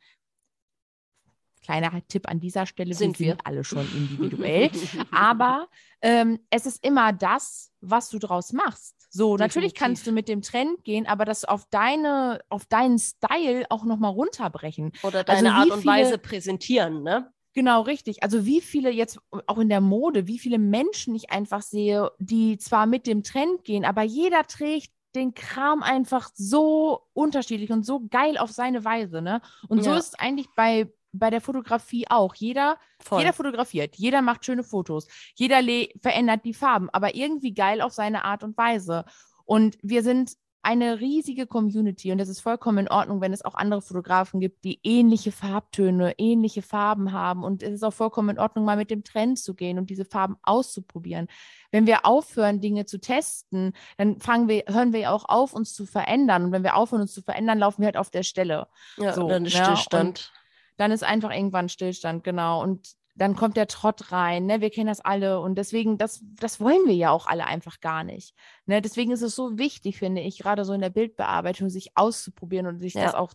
Kleiner 1.63 1.93
Tipp 2.09 2.29
an 2.29 2.41
dieser 2.41 2.67
Stelle, 2.67 2.95
sind 2.95 3.19
wir, 3.19 3.31
sind 3.31 3.47
alle 3.47 3.65
schon 3.65 3.89
individuell. 3.95 4.71
aber 5.11 5.69
ähm, 6.03 6.41
es 6.51 6.67
ist 6.67 6.85
immer 6.85 7.13
das, 7.13 7.73
was 7.81 8.11
du 8.11 8.19
draus 8.19 8.53
machst. 8.53 8.95
So, 9.09 9.37
Definitiv. 9.37 9.41
natürlich 9.41 9.75
kannst 9.75 10.07
du 10.07 10.13
mit 10.13 10.29
dem 10.29 10.43
Trend 10.43 10.83
gehen, 10.83 11.07
aber 11.07 11.25
das 11.25 11.45
auf 11.45 11.65
deine, 11.71 12.41
auf 12.49 12.67
deinen 12.67 12.99
Style 12.99 13.65
auch 13.71 13.85
nochmal 13.85 14.11
runterbrechen. 14.11 14.93
Oder 15.05 15.21
also 15.21 15.45
deine 15.45 15.55
also 15.55 15.63
Art 15.63 15.71
und 15.71 15.81
viele, 15.83 15.93
Weise 15.93 16.19
präsentieren, 16.19 17.05
ne? 17.05 17.33
Genau, 17.55 17.83
richtig. 17.83 18.23
Also 18.25 18.45
wie 18.45 18.61
viele 18.61 18.91
jetzt 18.91 19.21
auch 19.47 19.59
in 19.59 19.69
der 19.69 19.81
Mode, 19.81 20.27
wie 20.27 20.39
viele 20.41 20.59
Menschen 20.59 21.15
ich 21.15 21.31
einfach 21.31 21.63
sehe, 21.63 22.11
die 22.19 22.59
zwar 22.59 22.87
mit 22.87 23.07
dem 23.07 23.23
Trend 23.23 23.63
gehen, 23.65 23.85
aber 23.85 24.03
jeder 24.03 24.45
trägt 24.45 24.93
den 25.15 25.35
Kram 25.35 25.85
einfach 25.85 26.31
so 26.35 27.03
unterschiedlich 27.13 27.71
und 27.71 27.87
so 27.87 28.07
geil 28.11 28.37
auf 28.37 28.51
seine 28.51 28.85
Weise, 28.85 29.23
ne? 29.23 29.41
Und 29.69 29.85
so 29.85 29.91
Ja. 29.91 29.99
ist 29.99 30.09
es 30.09 30.15
eigentlich 30.19 30.49
bei, 30.57 30.93
bei 31.13 31.31
der 31.31 31.41
Fotografie 31.41 32.07
auch. 32.11 32.35
Jeder, 32.35 32.77
Voll. 32.99 33.21
jeder 33.21 33.33
fotografiert, 33.33 33.95
jeder 33.95 34.23
macht 34.23 34.45
schöne 34.45 34.65
Fotos, 34.65 35.07
jeder 35.37 35.61
verändert 36.03 36.45
die 36.45 36.55
Farben, 36.55 36.91
aber 36.91 37.15
irgendwie 37.15 37.55
geil 37.55 37.81
auf 37.81 37.93
seine 37.93 38.25
Art 38.25 38.43
und 38.43 38.57
Weise. 38.57 39.05
Und 39.45 39.79
wir 39.83 40.03
sind 40.03 40.33
eine 40.65 41.01
riesige 41.01 41.47
Community 41.47 42.11
und 42.11 42.19
es 42.21 42.29
ist 42.29 42.41
vollkommen 42.41 42.79
in 42.79 42.89
Ordnung, 42.89 43.21
wenn 43.21 43.33
es 43.33 43.45
auch 43.45 43.55
andere 43.55 43.83
Fotografen 43.83 44.41
gibt, 44.41 44.65
die 44.65 44.81
ähnliche 44.83 45.31
Farbtöne, 45.31 46.15
ähnliche 46.19 46.63
Farben 46.63 47.13
haben. 47.13 47.45
Und 47.45 47.63
es 47.63 47.75
ist 47.75 47.83
auch 47.83 47.93
vollkommen 47.93 48.31
in 48.31 48.39
Ordnung, 48.39 48.65
mal 48.65 48.77
mit 48.77 48.91
dem 48.91 49.05
Trend 49.05 49.39
zu 49.39 49.55
gehen 49.55 49.79
und 49.79 49.91
diese 49.91 50.05
Farben 50.05 50.37
auszuprobieren. 50.43 51.29
Wenn 51.71 51.87
wir 51.87 52.07
aufhören, 52.07 52.61
Dinge 52.61 52.87
zu 52.87 52.99
testen, 52.99 53.75
dann 53.99 54.21
fangen 54.21 54.49
wir, 54.49 54.65
hören 54.67 54.93
wir 54.93 55.01
ja 55.01 55.11
auch 55.11 55.27
auf, 55.29 55.53
uns 55.53 55.75
zu 55.75 55.85
verändern. 55.85 56.47
Und 56.47 56.53
wenn 56.53 56.65
wir 56.65 56.77
aufhören, 56.77 57.03
uns 57.03 57.13
zu 57.13 57.23
verändern, 57.23 57.59
laufen 57.59 57.83
wir 57.83 57.87
halt 57.87 57.99
auf 57.99 58.11
der 58.11 58.23
Stelle. 58.23 58.67
ja, 58.97 59.13
so, 59.13 59.29
dann 59.29 59.45
ist 59.45 59.55
ne? 59.55 59.65
Stillstand. 59.65 60.33
Dann 60.77 60.91
ist 60.93 61.05
einfach 61.05 61.31
irgendwann 61.31 61.69
Stillstand, 61.69 62.25
genau. 62.25 62.63
Und 62.63 62.95
dann 63.15 63.37
kommt 63.37 63.57
der 63.57 63.67
Trott 63.69 64.13
rein, 64.13 64.47
ne? 64.47 64.61
Wir 64.61 64.71
kennen 64.71 64.89
das 64.89 65.01
alle 65.01 65.41
und 65.41 65.57
deswegen, 65.57 65.99
das, 65.99 66.21
das 66.41 66.61
wollen 66.61 66.87
wir 66.87 66.95
ja 66.95 67.11
auch 67.11 67.27
alle 67.27 67.47
einfach 67.47 67.81
gar 67.81 68.05
nicht. 68.05 68.35
Ne? 68.67 68.83
Deswegen 68.83 69.13
ist 69.13 69.23
es 69.23 69.37
so 69.37 69.59
wichtig, 69.59 69.99
finde 69.99 70.23
ich, 70.23 70.39
gerade 70.39 70.65
so 70.65 70.73
in 70.73 70.81
der 70.81 70.91
Bildbearbeitung, 70.91 71.71
sich 71.71 71.93
auszuprobieren 71.97 72.67
und 72.67 72.81
sich 72.81 72.97
Ja. 72.97 73.03
das 73.05 73.15
auch 73.15 73.33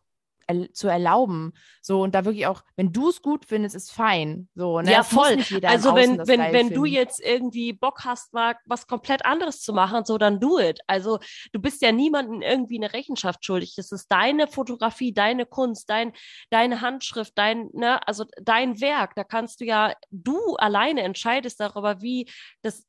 zu 0.73 0.87
erlauben. 0.87 1.53
So, 1.81 2.01
und 2.01 2.15
da 2.15 2.25
wirklich 2.25 2.47
auch, 2.47 2.63
wenn 2.75 2.91
du 2.91 3.09
es 3.09 3.21
gut 3.21 3.45
findest, 3.45 3.75
ist 3.75 3.91
fein. 3.91 4.49
So, 4.55 4.81
ne? 4.81 4.91
Ja, 4.91 5.01
Es 5.01 5.11
muss 5.11 5.25
voll. 5.25 5.65
Also 5.65 5.95
wenn, 5.95 6.17
das 6.17 6.27
wenn, 6.27 6.39
wenn 6.53 6.69
du 6.69 6.85
jetzt 6.85 7.19
irgendwie 7.19 7.73
Bock 7.73 8.05
hast, 8.05 8.33
mal 8.33 8.55
was 8.65 8.87
komplett 8.87 9.25
anderes 9.25 9.61
zu 9.61 9.73
machen, 9.73 10.05
so 10.05 10.17
dann 10.17 10.39
do 10.39 10.59
it. 10.59 10.79
Also 10.87 11.19
du 11.51 11.59
bist 11.59 11.81
ja 11.81 11.91
niemandem 11.91 12.41
irgendwie 12.41 12.77
eine 12.77 12.93
Rechenschaft 12.93 13.45
schuldig. 13.45 13.73
Das 13.75 13.91
ist 13.91 14.07
deine 14.11 14.47
Fotografie, 14.47 15.13
deine 15.13 15.45
Kunst, 15.45 15.89
dein, 15.89 16.13
deine 16.49 16.81
Handschrift, 16.81 17.33
dein, 17.35 17.69
ne, 17.73 18.05
also 18.07 18.25
dein 18.41 18.81
Werk. 18.81 19.15
Da 19.15 19.23
kannst 19.23 19.61
du 19.61 19.65
ja, 19.65 19.93
du 20.11 20.55
alleine 20.55 21.01
entscheidest 21.01 21.59
darüber, 21.59 22.01
wie 22.01 22.29
das 22.61 22.88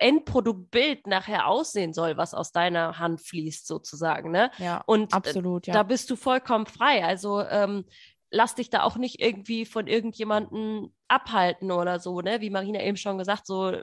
Endproduktbild 0.00 1.06
nachher 1.06 1.46
aussehen 1.46 1.92
soll, 1.92 2.16
was 2.16 2.34
aus 2.34 2.52
deiner 2.52 2.98
Hand 2.98 3.20
fließt, 3.20 3.66
sozusagen. 3.66 4.30
Ne? 4.30 4.50
Ja, 4.58 4.82
Und 4.86 5.12
äh, 5.12 5.16
absolut, 5.16 5.66
ja. 5.66 5.74
da 5.74 5.82
bist 5.82 6.10
du 6.10 6.16
vollkommen 6.16 6.66
frei. 6.66 7.04
Also 7.04 7.42
ähm, 7.42 7.84
lass 8.30 8.54
dich 8.54 8.70
da 8.70 8.82
auch 8.82 8.96
nicht 8.96 9.20
irgendwie 9.20 9.64
von 9.64 9.86
irgendjemandem 9.86 10.92
abhalten 11.08 11.70
oder 11.70 11.98
so, 12.00 12.20
ne? 12.20 12.40
Wie 12.40 12.50
Marina 12.50 12.80
eben 12.80 12.96
schon 12.96 13.18
gesagt, 13.18 13.46
so 13.46 13.76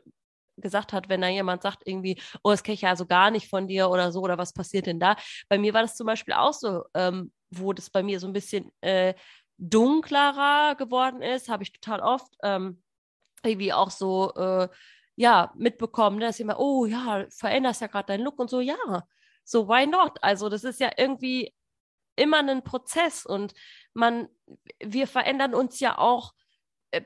gesagt 0.58 0.92
hat, 0.92 1.08
wenn 1.10 1.22
da 1.22 1.28
jemand 1.28 1.62
sagt 1.62 1.84
irgendwie, 1.86 2.20
oh, 2.44 2.52
das 2.52 2.64
kenne 2.64 2.74
ich 2.74 2.82
ja 2.82 2.96
so 2.96 3.06
gar 3.06 3.30
nicht 3.30 3.48
von 3.50 3.68
dir 3.68 3.90
oder 3.90 4.12
so, 4.12 4.22
oder 4.22 4.38
was 4.38 4.54
passiert 4.54 4.88
denn 4.88 5.00
da? 5.00 5.16
Bei 5.50 5.58
mir 5.58 5.74
war 5.74 5.82
das 5.84 5.96
zum 5.96 6.08
Beispiel 6.08 6.34
auch 6.34 6.54
so, 6.54 6.84
ähm, 6.96 7.32
wo 7.52 7.74
das 7.74 7.90
bei 7.90 8.02
mir 8.02 8.20
so 8.20 8.28
ein 8.28 8.34
bisschen 8.34 8.72
äh, 8.82 9.14
dunklerer 9.58 10.76
geworden 10.76 11.22
ist, 11.22 11.50
habe 11.50 11.64
ich 11.64 11.74
total 11.74 12.00
oft 12.00 12.34
ähm, 12.44 12.82
irgendwie 13.44 13.74
auch 13.74 13.92
so, 13.92 14.34
äh, 14.36 14.68
ja, 15.18 15.52
mitbekommen, 15.56 16.20
ne, 16.20 16.28
dass 16.28 16.38
jemand, 16.38 16.60
oh 16.60 16.86
ja, 16.86 17.26
veränderst 17.30 17.82
ja 17.82 17.88
gerade 17.88 18.06
deinen 18.06 18.24
Look 18.24 18.40
und 18.40 18.50
so, 18.50 18.62
ja, 18.62 19.08
so 19.44 19.68
why 19.68 19.88
not? 19.88 20.18
Also 20.22 20.48
das 20.48 20.64
ist 20.64 20.80
ja 20.80 20.92
irgendwie 20.96 21.54
immer 22.16 22.38
ein 22.38 22.64
Prozess 22.64 23.26
und 23.26 23.54
man, 23.94 24.30
wir 24.80 25.08
verändern 25.08 25.56
uns 25.56 25.80
ja 25.80 25.98
auch 25.98 26.34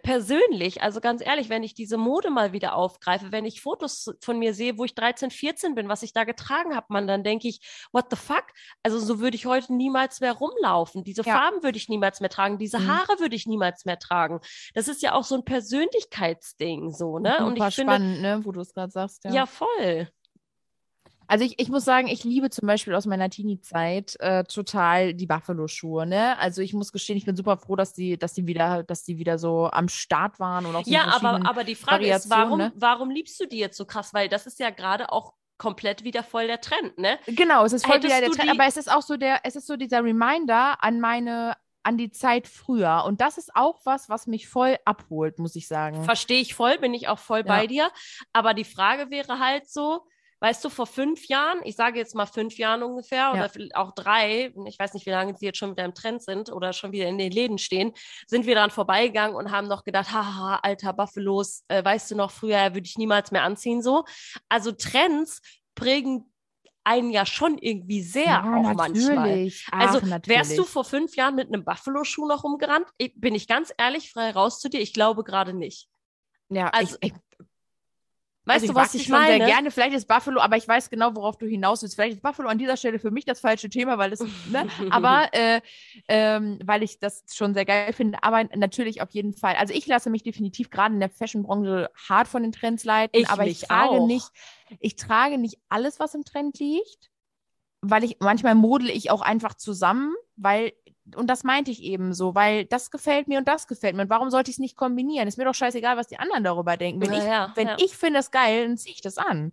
persönlich. 0.03 0.81
Also 0.81 1.01
ganz 1.01 1.25
ehrlich, 1.25 1.49
wenn 1.49 1.63
ich 1.63 1.73
diese 1.73 1.97
Mode 1.97 2.29
mal 2.29 2.53
wieder 2.53 2.75
aufgreife, 2.75 3.31
wenn 3.31 3.45
ich 3.45 3.61
Fotos 3.61 4.09
von 4.21 4.37
mir 4.39 4.53
sehe, 4.53 4.77
wo 4.77 4.85
ich 4.85 4.93
13, 4.95 5.31
14 5.31 5.75
bin, 5.75 5.89
was 5.89 6.03
ich 6.03 6.13
da 6.13 6.23
getragen 6.23 6.75
habe, 6.75 6.85
man, 6.89 7.07
dann 7.07 7.23
denke 7.23 7.47
ich, 7.47 7.59
what 7.91 8.05
the 8.09 8.15
fuck? 8.15 8.45
Also 8.83 8.99
so 8.99 9.19
würde 9.19 9.35
ich 9.35 9.45
heute 9.45 9.73
niemals 9.73 10.19
mehr 10.21 10.33
rumlaufen. 10.33 11.03
Diese 11.03 11.23
Ja. 11.23 11.33
Farben 11.33 11.63
würde 11.63 11.77
ich 11.77 11.89
niemals 11.89 12.19
mehr 12.19 12.29
tragen. 12.29 12.57
Diese 12.57 12.79
Mhm. 12.79 12.87
Haare 12.87 13.19
würde 13.19 13.35
ich 13.35 13.47
niemals 13.47 13.85
mehr 13.85 13.99
tragen. 13.99 14.39
Das 14.73 14.87
ist 14.87 15.01
ja 15.01 15.13
auch 15.13 15.23
so 15.23 15.35
ein 15.35 15.43
Persönlichkeitsding, 15.45 16.91
so, 16.91 17.19
ne? 17.19 17.43
Und 17.45 17.55
Super 17.55 17.67
ich 17.69 17.75
finde, 17.75 17.93
spannend, 17.93 18.21
ne, 18.21 18.39
wo 18.43 18.51
du 18.51 18.61
es 18.61 18.73
gerade 18.73 18.91
sagst. 18.91 19.23
ja, 19.25 19.45
voll. 19.45 20.07
Also 21.31 21.45
ich, 21.45 21.57
ich 21.59 21.69
muss 21.69 21.85
sagen, 21.85 22.09
ich 22.09 22.25
liebe 22.25 22.49
zum 22.49 22.67
Beispiel 22.67 22.93
aus 22.93 23.05
meiner 23.05 23.29
Teenie-Zeit 23.29 24.19
äh, 24.19 24.43
total 24.43 25.13
die 25.13 25.27
Buffalo-Schuhe, 25.27 26.05
ne? 26.05 26.37
Also 26.39 26.61
ich 26.61 26.73
muss 26.73 26.91
gestehen, 26.91 27.15
ich 27.15 27.23
bin 27.23 27.37
super 27.37 27.55
froh, 27.55 27.77
dass 27.77 27.93
die, 27.93 28.17
dass 28.17 28.33
die 28.33 28.47
wieder, 28.47 28.83
dass 28.83 29.03
die 29.03 29.17
wieder 29.17 29.39
so 29.39 29.69
am 29.71 29.87
Start 29.87 30.41
waren 30.41 30.65
und 30.65 30.75
auch 30.75 30.83
so 30.83 30.91
Ja, 30.91 31.05
aber, 31.05 31.47
aber 31.47 31.63
die 31.63 31.75
Frage 31.75 32.13
ist, 32.13 32.29
warum, 32.29 32.57
ne? 32.57 32.73
warum 32.75 33.09
liebst 33.09 33.39
du 33.39 33.45
die 33.45 33.59
jetzt 33.59 33.77
so 33.77 33.85
krass? 33.85 34.13
Weil 34.13 34.27
das 34.27 34.45
ist 34.45 34.59
ja 34.59 34.71
gerade 34.71 35.09
auch 35.09 35.31
komplett 35.57 36.03
wieder 36.03 36.21
voll 36.21 36.47
der 36.47 36.59
Trend, 36.59 36.97
ne? 36.97 37.17
Genau, 37.27 37.63
es 37.63 37.71
ist 37.71 37.85
voll 37.85 37.95
Hättest 37.95 38.13
wieder 38.13 38.27
der 38.27 38.35
Trend, 38.35 38.51
aber 38.51 38.67
es 38.67 38.75
ist 38.75 38.91
auch 38.91 39.01
so 39.01 39.15
der, 39.15 39.39
es 39.45 39.55
ist 39.55 39.67
so 39.67 39.77
dieser 39.77 40.03
Reminder 40.03 40.83
an 40.83 40.99
meine, 40.99 41.55
an 41.83 41.97
die 41.97 42.11
Zeit 42.11 42.45
früher. 42.45 43.05
Und 43.05 43.21
das 43.21 43.37
ist 43.37 43.55
auch 43.55 43.79
was, 43.85 44.09
was 44.09 44.27
mich 44.27 44.49
voll 44.49 44.75
abholt, 44.83 45.39
muss 45.39 45.55
ich 45.55 45.69
sagen. 45.69 46.03
Verstehe 46.03 46.41
ich 46.41 46.55
voll, 46.55 46.77
bin 46.79 46.93
ich 46.93 47.07
auch 47.07 47.19
voll. 47.19 47.39
Ja. 47.39 47.43
bei 47.45 47.67
dir. 47.67 47.89
Aber 48.33 48.53
die 48.53 48.65
Frage 48.65 49.09
wäre 49.11 49.39
halt 49.39 49.69
so, 49.69 50.01
weißt 50.41 50.65
du, 50.65 50.69
vor 50.69 50.87
fünf 50.87 51.27
Jahren, 51.27 51.59
ich 51.63 51.75
sage 51.75 51.99
jetzt 51.99 52.15
mal 52.15 52.25
fünf 52.25 52.57
Jahren 52.57 52.83
ungefähr 52.83 53.31
Ja. 53.33 53.45
oder 53.45 53.49
auch 53.75 53.93
drei, 53.93 54.51
ich 54.65 54.77
weiß 54.79 54.93
nicht, 54.95 55.05
wie 55.05 55.11
lange 55.11 55.37
sie 55.37 55.45
jetzt 55.45 55.59
schon 55.59 55.71
wieder 55.71 55.85
im 55.85 55.93
Trend 55.93 56.21
sind 56.23 56.51
oder 56.51 56.73
schon 56.73 56.91
wieder 56.91 57.07
in 57.07 57.17
den 57.17 57.31
Läden 57.31 57.57
stehen, 57.59 57.93
sind 58.27 58.45
wir 58.47 58.55
dann 58.55 58.71
vorbeigegangen 58.71 59.35
und 59.35 59.51
haben 59.51 59.67
noch 59.67 59.83
gedacht, 59.83 60.11
haha, 60.11 60.59
alter 60.63 60.93
Buffalos, 60.93 61.63
äh, 61.67 61.85
weißt 61.85 62.11
du 62.11 62.15
noch, 62.15 62.31
früher 62.31 62.73
würde 62.73 62.85
ich 62.87 62.97
niemals 62.97 63.31
mehr 63.31 63.43
anziehen, 63.43 63.81
so. 63.81 64.03
Also 64.49 64.71
Trends 64.71 65.41
prägen 65.75 66.25
einen 66.83 67.11
ja 67.11 67.27
schon 67.27 67.59
irgendwie 67.59 68.01
sehr 68.01 68.39
auch 68.39 68.73
manchmal. 68.73 68.89
natürlich. 69.15 69.67
Also 69.71 69.99
Ach, 69.99 70.07
natürlich. 70.07 70.39
wärst 70.39 70.57
du 70.57 70.63
vor 70.63 70.83
fünf 70.83 71.15
Jahren 71.15 71.35
mit 71.35 71.47
einem 71.49 71.63
Buffalo-Schuh 71.63 72.27
noch 72.27 72.43
rumgerannt? 72.43 72.87
Ich, 72.97 73.13
bin 73.15 73.35
ich 73.35 73.47
ganz 73.47 73.71
ehrlich, 73.77 74.11
frei 74.11 74.31
raus 74.31 74.59
zu 74.59 74.67
dir, 74.69 74.81
ich 74.81 74.91
glaube 74.91 75.23
gerade 75.23 75.53
nicht. 75.53 75.87
ja, 76.49 76.69
also, 76.69 76.97
ich, 77.01 77.11
ich, 77.11 77.30
Weißt 78.45 78.63
also 78.63 78.73
du, 78.73 78.79
was 78.79 78.95
ich 78.95 79.03
schon 79.03 79.13
meine? 79.13 79.37
sehr 79.37 79.45
gerne. 79.45 79.69
Vielleicht 79.69 79.93
ist 79.93 80.07
Buffalo, 80.07 80.41
aber 80.41 80.57
ich 80.57 80.67
weiß 80.67 80.89
genau, 80.89 81.15
worauf 81.15 81.37
du 81.37 81.45
hinaus 81.45 81.83
willst. 81.83 81.95
Vielleicht 81.95 82.15
ist 82.15 82.23
Buffalo 82.23 82.49
an 82.49 82.57
dieser 82.57 82.75
Stelle 82.75 82.97
für 82.97 83.11
mich 83.11 83.23
das 83.23 83.39
falsche 83.39 83.69
Thema, 83.69 83.99
weil 83.99 84.11
es, 84.13 84.19
ne? 84.49 84.67
aber 84.89 85.29
äh, 85.31 85.61
ähm, 86.07 86.57
weil 86.63 86.81
ich 86.81 86.99
das 86.99 87.23
schon 87.31 87.53
sehr 87.53 87.65
geil 87.65 87.93
finde. 87.93 88.23
Aber 88.23 88.43
natürlich 88.55 89.01
auf 89.01 89.11
jeden 89.11 89.33
Fall. 89.33 89.55
Also 89.57 89.75
ich 89.75 89.85
lasse 89.85 90.09
mich 90.09 90.23
definitiv 90.23 90.71
gerade 90.71 90.93
in 90.93 90.99
der 90.99 91.09
Fashion-Branche 91.09 91.91
hart 92.09 92.27
von 92.27 92.41
den 92.41 92.51
Trends 92.51 92.83
leiten, 92.83 93.19
Ich 93.19 93.29
aber 93.29 93.45
ich 93.45 93.61
trage 93.61 93.91
auch. 93.91 94.07
nicht, 94.07 94.27
ich 94.79 94.95
trage 94.95 95.37
nicht 95.37 95.59
alles, 95.69 95.99
was 95.99 96.15
im 96.15 96.25
Trend 96.25 96.57
liegt, 96.57 97.11
weil 97.81 98.03
ich 98.03 98.17
manchmal 98.21 98.55
modele 98.55 98.91
ich 98.91 99.11
auch 99.11 99.21
einfach 99.21 99.53
zusammen, 99.53 100.15
weil 100.35 100.73
und 101.15 101.27
das 101.27 101.43
meinte 101.43 101.71
ich 101.71 101.81
eben 101.83 102.13
so, 102.13 102.35
weil 102.35 102.65
das 102.65 102.91
gefällt 102.91 103.27
mir 103.27 103.39
und 103.39 103.47
das 103.47 103.67
gefällt 103.67 103.95
mir. 103.95 104.03
Und 104.03 104.09
warum 104.09 104.29
sollte 104.29 104.51
ich 104.51 104.55
es 104.55 104.59
nicht 104.59 104.77
kombinieren? 104.77 105.27
Ist 105.27 105.37
mir 105.37 105.45
doch 105.45 105.55
scheißegal, 105.55 105.97
was 105.97 106.07
die 106.07 106.19
anderen 106.19 106.43
darüber 106.43 106.77
denken. 106.77 107.01
Wenn 107.01 107.13
Ja, 107.13 107.19
ich, 107.19 107.25
ja, 107.25 107.51
wenn 107.55 107.67
ja. 107.67 107.77
ich 107.79 107.97
finde 107.97 108.19
das 108.19 108.31
geil, 108.31 108.67
dann 108.67 108.77
ziehe 108.77 108.93
ich 108.93 109.01
das 109.01 109.17
an. 109.17 109.51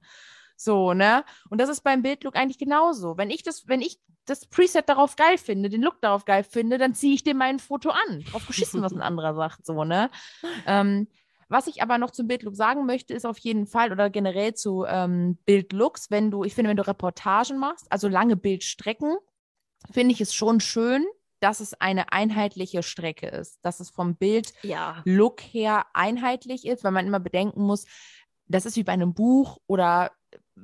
So, 0.57 0.93
ne? 0.93 1.25
Und 1.51 1.61
das 1.61 1.69
ist 1.69 1.83
beim 1.83 2.03
Bildlook 2.03 2.37
eigentlich 2.37 2.59
genauso. 2.59 3.17
Wenn 3.17 3.31
ich 3.31 3.43
das, 3.43 3.69
wenn 3.69 3.81
ich 3.81 3.99
das 4.27 4.47
Preset 4.47 4.89
darauf 4.89 5.17
geil 5.17 5.39
finde, 5.39 5.71
den 5.71 5.83
Look 5.83 6.01
darauf 6.03 6.25
geil 6.25 6.45
finde, 6.45 6.79
dann 6.79 6.95
ziehe 6.95 7.15
ich 7.15 7.25
dem 7.25 7.39
mein 7.39 7.59
Foto 7.59 7.91
an. 7.91 8.25
Drauf 8.31 8.47
geschissen, 8.47 8.83
was 8.83 8.93
ein 8.93 9.01
anderer 9.01 9.35
sagt, 9.35 9.65
so, 9.65 9.85
ne? 9.85 10.11
Ähm, 10.67 11.09
was 11.49 11.67
ich 11.67 11.83
aber 11.83 11.97
noch 11.97 12.11
zum 12.11 12.27
Bildlook 12.27 12.55
sagen 12.55 12.85
möchte, 12.85 13.15
ist 13.15 13.25
auf 13.25 13.39
jeden 13.39 13.67
Fall 13.67 13.91
oder 13.91 14.11
generell 14.11 14.53
zu 14.53 14.85
ähm, 14.87 15.39
Bildlooks, 15.47 16.11
wenn 16.11 16.31
du, 16.31 16.45
ich 16.45 16.55
finde, 16.55 16.69
wenn 16.69 16.77
du 16.77 16.87
Reportagen 16.87 17.59
machst, 17.59 17.87
also 17.91 18.07
lange 18.07 18.37
Bildstrecken, 18.37 19.17
finde 19.91 20.13
ich 20.13 20.21
es 20.21 20.35
schon 20.35 20.61
schön, 20.61 21.07
dass 21.41 21.61
es 21.61 21.75
eine 21.75 22.13
einheitliche 22.13 22.83
Strecke 22.83 23.27
ist, 23.29 23.59
dass 23.63 23.81
es 23.81 23.91
vom 23.91 24.17
Bild 24.17 24.53
ja. 24.63 25.03
Look 25.05 25.41
her 25.41 25.87
einheitlich 25.95 26.67
ist, 26.67 26.85
weil 26.85 26.93
man 26.93 27.07
immer 27.07 27.21
bedenken 27.21 27.63
muss, 27.63 27.87
das 28.47 28.67
ist 28.67 28.77
wie 28.77 28.85
bei 28.85 28.93
einem 28.93 29.15
Buch 29.15 29.59
oder 29.67 30.11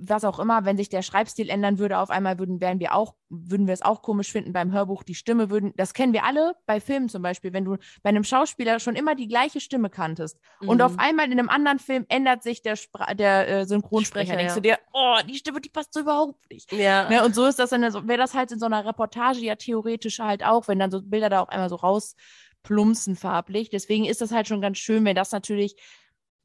was 0.00 0.24
auch 0.24 0.38
immer, 0.38 0.64
wenn 0.64 0.76
sich 0.76 0.88
der 0.88 1.02
Schreibstil 1.02 1.48
ändern 1.48 1.78
würde, 1.78 1.98
auf 1.98 2.11
einmal 2.11 2.38
würden, 2.38 2.61
wären 2.61 2.80
wir 2.80 2.94
auch, 2.94 3.14
würden 3.28 3.66
wir 3.66 3.74
es 3.74 3.83
auch 3.83 4.02
komisch 4.02 4.30
finden 4.33 4.52
beim 4.52 4.72
Hörbuch, 4.72 5.02
die 5.02 5.14
Stimme 5.14 5.50
würden, 5.50 5.72
das 5.76 5.94
kennen 5.94 6.12
wir 6.12 6.24
alle 6.24 6.54
bei 6.66 6.80
Filmen 6.80 7.09
zum 7.09 7.22
Beispiel, 7.22 7.52
wenn 7.52 7.64
du 7.64 7.76
bei 8.02 8.11
einem 8.11 8.24
Schauspieler 8.24 8.80
schon 8.80 8.96
immer 8.96 9.14
die 9.14 9.28
gleiche 9.28 9.61
Stimme 9.61 9.90
kanntest 9.90 10.38
und 10.61 10.76
Mhm. 10.76 10.80
auf 10.83 10.98
einmal 10.98 11.26
in 11.26 11.33
einem 11.33 11.48
anderen 11.48 11.78
Film 11.78 12.04
ändert 12.09 12.42
sich 12.42 12.62
der, 12.62 12.76
Spra 12.76 13.14
der 13.14 13.48
äh, 13.48 13.66
Synchronsprecher, 13.66 14.33
Sprecher, 14.33 14.37
denkst 14.38 14.54
ja. 14.54 14.61
du 14.61 14.61
dir, 14.62 14.78
oh, 14.92 15.16
die 15.28 15.37
Stimme, 15.37 15.61
die 15.61 15.70
passt 15.70 15.94
so 15.94 16.00
überhaupt 16.00 16.50
nicht. 16.50 16.72
Ja. 16.72 17.09
Ne, 17.09 17.24
und 17.24 17.35
so 17.35 17.46
ist 17.46 17.59
das 17.59 17.70
dann, 17.70 17.83
wäre 17.83 18.18
das 18.18 18.35
halt 18.35 18.52
in 18.52 18.59
so 18.59 18.66
einer 18.66 18.85
Reportage 18.85 19.40
ja 19.40 19.57
theoretisch 19.57 20.18
halt 20.18 20.44
auch, 20.44 20.68
wenn 20.68 20.78
dann 20.78 20.90
so 20.90 21.02
Bilder 21.02 21.28
da 21.30 21.40
auf 21.40 21.48
einmal 21.48 21.68
so 21.68 21.76
rausplumpsen 21.76 23.16
farblich. 23.16 23.70
Deswegen 23.70 24.04
ist 24.04 24.20
das 24.20 24.33
halt 24.33 24.48
schon 24.48 24.61
ganz 24.61 24.78
schön, 24.78 25.04
wenn 25.04 25.16
das 25.16 25.33
natürlich 25.33 25.76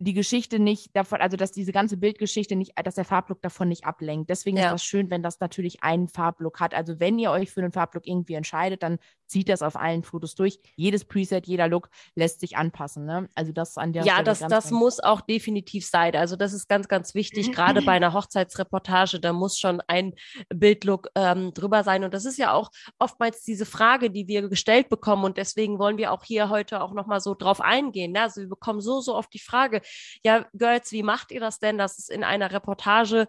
die 0.02 0.14
Geschichte 0.14 0.60
nicht 0.60 0.96
davon, 0.96 1.20
also 1.20 1.36
dass 1.36 1.52
diese 1.52 1.74
ganze 1.74 1.98
Bildgeschichte 1.98 2.56
nicht, 2.56 2.72
dass 2.84 2.96
der 2.96 3.04
Farblook 3.06 3.42
davon 3.42 3.68
nicht 3.68 3.84
ablenkt. 3.86 4.30
Deswegen 4.30 4.58
Ja. 4.58 4.68
ist 4.68 4.72
das 4.72 4.84
schön, 4.84 5.10
wenn 5.10 5.22
das 5.22 5.40
natürlich 5.42 5.84
einen 5.84 6.08
Farblook 6.08 6.60
hat. 6.62 6.74
Also 6.74 7.00
wenn 7.02 7.20
ihr 7.20 7.32
euch 7.32 7.52
für 7.52 7.62
einen 7.62 7.74
Farblook 7.74 8.08
irgendwie 8.08 8.36
entscheidet, 8.36 8.82
dann 8.82 9.00
zieht 9.30 9.48
das 9.50 9.62
auf 9.62 9.76
allen 9.76 10.04
Fotos 10.04 10.36
durch. 10.36 10.60
Jedes 10.76 11.06
Preset, 11.06 11.48
jeder 11.48 11.68
Look 11.68 11.90
lässt 12.16 12.40
sich 12.40 12.58
anpassen. 12.58 13.06
Ne? 13.06 13.30
Also 13.36 13.52
das 13.52 13.78
an 13.78 13.94
der 13.94 14.04
Ja, 14.04 14.14
Stelle 14.16 14.26
das, 14.26 14.40
das 14.40 14.72
muss 14.72 15.00
auch 15.00 15.22
definitiv 15.22 15.86
sein. 15.86 16.16
Also 16.16 16.36
das 16.36 16.54
ist 16.54 16.68
ganz, 16.68 16.88
ganz 16.88 17.14
wichtig, 17.14 17.52
gerade 17.52 17.82
bei 17.82 17.92
einer 18.00 18.14
Hochzeitsreportage, 18.14 19.20
da 19.20 19.32
muss 19.32 19.58
schon 19.58 19.82
ein 19.88 20.14
Bildlook 20.50 21.10
ähm, 21.16 21.54
drüber 21.54 21.84
sein. 21.84 22.04
Und 22.04 22.14
das 22.14 22.26
ist 22.26 22.38
ja 22.38 22.54
auch 22.54 22.72
oftmals 22.98 23.44
diese 23.44 23.66
Frage, 23.66 24.10
die 24.10 24.28
wir 24.28 24.50
gestellt 24.50 24.90
bekommen. 24.90 25.24
Und 25.24 25.38
deswegen 25.38 25.80
wollen 25.80 25.98
wir 25.98 26.12
auch 26.12 26.24
hier 26.24 26.50
heute 26.50 26.82
auch 26.82 26.94
nochmal 26.94 27.20
so 27.20 27.36
drauf 27.36 27.62
eingehen. 27.62 28.14
Ne? 28.14 28.24
Also 28.24 28.42
wir 28.42 28.50
bekommen 28.50 28.82
so, 28.82 29.02
so 29.02 29.16
oft 29.16 29.34
die 29.34 29.40
Frage, 29.40 29.82
ja, 30.24 30.46
Girls, 30.54 30.92
wie 30.92 31.04
macht 31.04 31.32
ihr 31.32 31.40
das 31.40 31.60
denn, 31.60 31.78
dass 31.78 32.00
es 32.00 32.10
in 32.10 32.24
einer 32.24 32.52
Reportage 32.52 33.28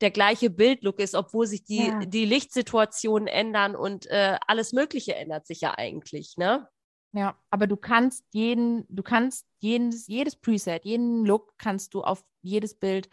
der 0.00 0.10
gleiche 0.10 0.50
Bildlook 0.50 0.98
ist, 0.98 1.14
obwohl 1.14 1.46
sich 1.46 1.64
die, 1.64 1.88
ja. 1.88 1.98
die 2.00 2.24
Lichtsituationen 2.24 3.28
ändern 3.28 3.76
und 3.76 4.06
äh, 4.06 4.38
alles 4.46 4.72
Mögliche 4.72 5.14
ändert 5.14 5.46
sich 5.46 5.60
ja 5.60 5.74
eigentlich, 5.76 6.36
ne? 6.36 6.68
Ja, 7.12 7.36
aber 7.50 7.66
du 7.66 7.76
kannst 7.76 8.24
jeden, 8.30 8.84
du 8.88 9.02
kannst 9.02 9.46
jedes, 9.58 10.06
jedes 10.06 10.36
Preset, 10.36 10.84
jeden 10.84 11.24
Look 11.24 11.54
kannst 11.58 11.94
du 11.94 12.02
auf 12.02 12.24
jedes 12.40 12.78
Bild 12.78 13.08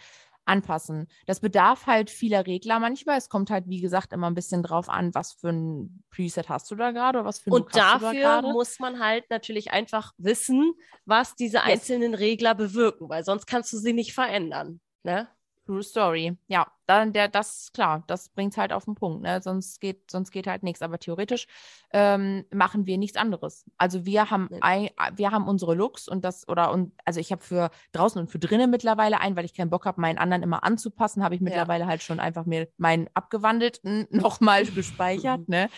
anpassen. 0.48 1.08
Das 1.26 1.40
bedarf 1.40 1.88
halt 1.88 2.10
vieler 2.10 2.46
Regler 2.46 2.80
manchmal. 2.80 3.18
Es 3.18 3.28
kommt 3.28 3.50
halt, 3.50 3.66
wie 3.68 3.82
gesagt, 3.82 4.14
immer 4.14 4.28
ein 4.28 4.36
bisschen 4.36 4.64
drauf 4.64 4.88
an, 4.88 5.14
was 5.14 5.34
für 5.34 5.50
ein 5.50 6.04
Preset 6.10 6.48
hast 6.48 6.72
du 6.72 6.76
da 6.76 6.92
gerade 6.92 7.20
oder 7.20 7.28
was 7.28 7.40
für 7.40 7.50
ein 7.50 7.54
Und 7.54 7.60
Look 7.60 7.72
dafür 7.72 8.14
da 8.14 8.42
muss 8.42 8.80
man 8.80 9.00
halt 9.00 9.30
natürlich 9.30 9.72
einfach 9.72 10.14
wissen, 10.18 10.74
was 11.06 11.36
diese 11.36 11.58
yes. 11.58 11.66
einzelnen 11.66 12.14
Regler 12.14 12.56
bewirken, 12.56 13.10
weil 13.10 13.24
sonst 13.24 13.46
kannst 13.46 13.74
du 13.74 13.78
sie 13.78 13.94
nicht 13.94 14.14
verändern. 14.14 14.80
Ne? 15.04 15.28
True 15.68 15.84
Story. 15.84 16.38
Ja, 16.48 16.72
dann 16.86 17.12
der, 17.12 17.28
das 17.28 17.72
klar, 17.74 18.04
das 18.08 18.30
bringt 18.30 18.54
es 18.54 18.58
halt 18.58 18.72
auf 18.72 18.86
den 18.86 18.96
Punkt. 18.96 19.22
Ne? 19.22 19.42
Sonst 19.42 19.82
geht, 19.82 20.10
sonst 20.10 20.32
geht 20.32 20.48
halt 20.48 20.64
nichts. 20.64 20.82
Aber 20.82 20.98
theoretisch 20.98 21.46
ähm, 21.92 22.46
machen 22.54 22.86
wir 22.88 22.98
nichts 22.98 23.18
anderes. 23.18 23.66
Also 23.78 24.06
wir 24.06 24.32
haben 24.32 24.48
ja. 24.50 24.60
ein, 24.62 24.90
wir 25.16 25.32
haben 25.32 25.46
unsere 25.46 25.76
Looks 25.76 26.08
und 26.08 26.24
das 26.24 26.48
oder 26.48 26.72
und 26.72 26.94
also 27.04 27.20
ich 27.20 27.34
habe 27.34 27.44
für 27.44 27.70
draußen 27.92 28.22
und 28.22 28.32
für 28.32 28.40
drinnen 28.40 28.72
mittlerweile 28.72 29.20
ein, 29.20 29.36
weil 29.36 29.44
ich 29.44 29.54
keinen 29.54 29.70
Bock 29.70 29.86
habe, 29.86 30.00
meinen 30.00 30.18
anderen 30.18 30.42
immer 30.42 30.64
anzupassen, 30.64 31.22
habe 31.22 31.36
ich 31.36 31.42
mittlerweile 31.42 31.84
ja. 31.84 31.90
halt 31.90 32.02
schon 32.02 32.22
einfach 32.22 32.46
mir 32.46 32.70
meinen 32.78 33.10
abgewandelten 33.14 34.08
nochmal 34.12 34.66
gespeichert. 34.66 35.42
ne? 35.50 35.70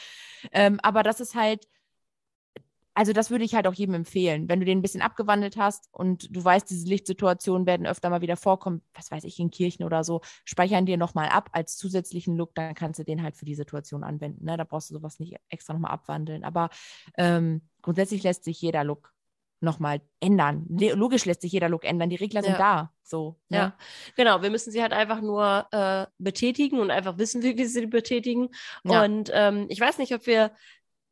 Ähm, 0.52 0.80
aber 0.84 1.02
das 1.02 1.20
ist 1.20 1.34
halt 1.34 1.68
also 3.00 3.14
das 3.14 3.32
würde 3.32 3.46
ich 3.46 3.56
halt 3.56 3.66
auch 3.66 3.74
jedem 3.74 3.96
empfehlen, 3.96 4.50
wenn 4.50 4.60
du 4.60 4.66
den 4.66 4.80
ein 4.80 4.82
bisschen 4.82 5.02
abgewandelt 5.02 5.56
hast 5.56 5.88
und 5.94 6.36
du 6.36 6.44
weißt, 6.44 6.70
diese 6.70 6.86
Lichtsituationen 6.86 7.66
werden 7.66 7.88
öfter 7.88 8.10
mal 8.10 8.20
wieder 8.20 8.36
vorkommen, 8.36 8.82
was 8.94 9.10
weiß 9.10 9.24
ich, 9.24 9.40
in 9.40 9.52
Kirchen 9.52 9.86
oder 9.86 10.04
so, 10.04 10.20
speichern 10.44 10.86
dir 10.86 10.98
nochmal 10.98 11.30
ab 11.30 11.50
als 11.54 11.78
zusätzlichen 11.78 12.36
Look, 12.36 12.54
dann 12.56 12.76
kannst 12.76 13.00
du 13.00 13.06
den 13.06 13.24
halt 13.24 13.38
für 13.38 13.46
die 13.46 13.56
Situation 13.56 14.04
anwenden. 14.04 14.44
Ne? 14.44 14.58
Da 14.58 14.66
brauchst 14.66 14.90
du 14.90 14.96
sowas 14.96 15.18
nicht 15.18 15.38
extra 15.48 15.72
nochmal 15.72 15.92
abwandeln. 15.92 16.44
Aber 16.44 16.72
ähm, 17.18 17.62
grundsätzlich 17.82 18.22
lässt 18.24 18.44
sich 18.44 18.62
jeder 18.62 18.84
Look 18.84 19.14
nochmal 19.62 20.02
ändern. 20.20 20.66
Logisch 20.70 21.24
lässt 21.24 21.42
sich 21.42 21.54
jeder 21.54 21.70
Look 21.70 21.86
ändern. 21.86 22.10
Die 22.10 22.18
Regler 22.18 22.44
sind 22.44 22.60
da. 22.60 22.92
So. 23.04 23.40
Ne? 23.48 23.58
Ja, 23.58 23.78
genau. 24.16 24.42
Wir 24.42 24.50
müssen 24.50 24.72
sie 24.72 24.82
halt 24.82 24.94
einfach 24.94 25.22
nur 25.22 25.68
äh, 25.72 26.06
betätigen 26.18 26.80
und 26.80 26.92
einfach 26.92 27.18
wissen, 27.18 27.44
wie 27.44 27.58
wir 27.58 27.68
sie 27.70 27.86
betätigen. 27.88 28.50
Ja. 28.84 29.04
Und 29.04 29.32
ähm, 29.34 29.68
ich 29.70 29.80
weiß 29.80 30.00
nicht, 30.00 30.14
ob 30.14 30.28
wir 30.28 30.52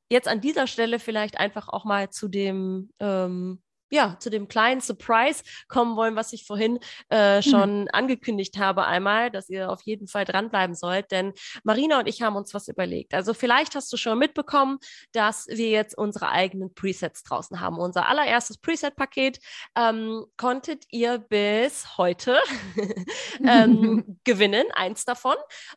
jetzt 0.10 0.28
an 0.28 0.41
dieser 0.41 0.67
Stelle 0.67 1.00
vielleicht 1.00 1.39
einfach 1.39 1.67
auch 1.70 1.86
mal 1.86 2.10
zu 2.10 2.28
dem 2.28 2.89
ähm, 3.00 3.62
ja, 3.89 4.17
zu 4.20 4.30
dem 4.30 4.48
kleinen 4.48 4.82
Surprise 4.82 5.43
kommen 5.67 5.96
wollen, 5.96 6.15
was 6.15 6.34
ich 6.34 6.46
vorhin 6.46 6.80
äh, 7.10 7.38
mhm. 7.38 7.41
schon 7.41 7.82
mhm. 7.82 7.88
angekündigt 7.93 8.58
habe 8.58 8.86
einmal, 8.86 9.32
dass 9.32 9.50
ihr 9.50 9.72
auf 9.72 9.82
jeden 9.84 10.08
Fall 10.08 10.26
dranbleiben 10.26 10.76
sollt, 10.76 11.12
denn 11.12 11.34
Marina 11.63 12.00
und 12.00 12.08
ich 12.08 12.22
haben 12.22 12.36
uns 12.36 12.54
was 12.54 12.67
überlegt. 12.67 13.13
Also 13.13 13.34
vielleicht 13.34 13.76
hast 13.76 13.91
du 13.93 13.98
schon 13.98 14.20
mitbekommen, 14.20 14.80
dass 15.12 15.48
wir 15.48 15.70
jetzt 15.70 15.98
unsere 15.98 16.30
eigenen 16.30 16.74
Presets 16.74 17.24
draußen 17.24 17.60
haben. 17.60 17.78
Unser 17.78 18.08
allererstes 18.08 18.58
Preset-Paket 18.58 19.39
ähm, 19.78 20.26
konntet 20.36 20.86
ihr 20.89 21.20
bis 21.20 21.98
heute 21.98 22.39
ähm, 23.46 24.20
gewinnen. 24.24 24.65
Eins 24.74 25.06
davon 25.06 25.36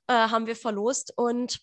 äh, 0.08 0.14
haben 0.14 0.46
wir 0.46 0.56
verlost 0.56 1.12
und 1.16 1.60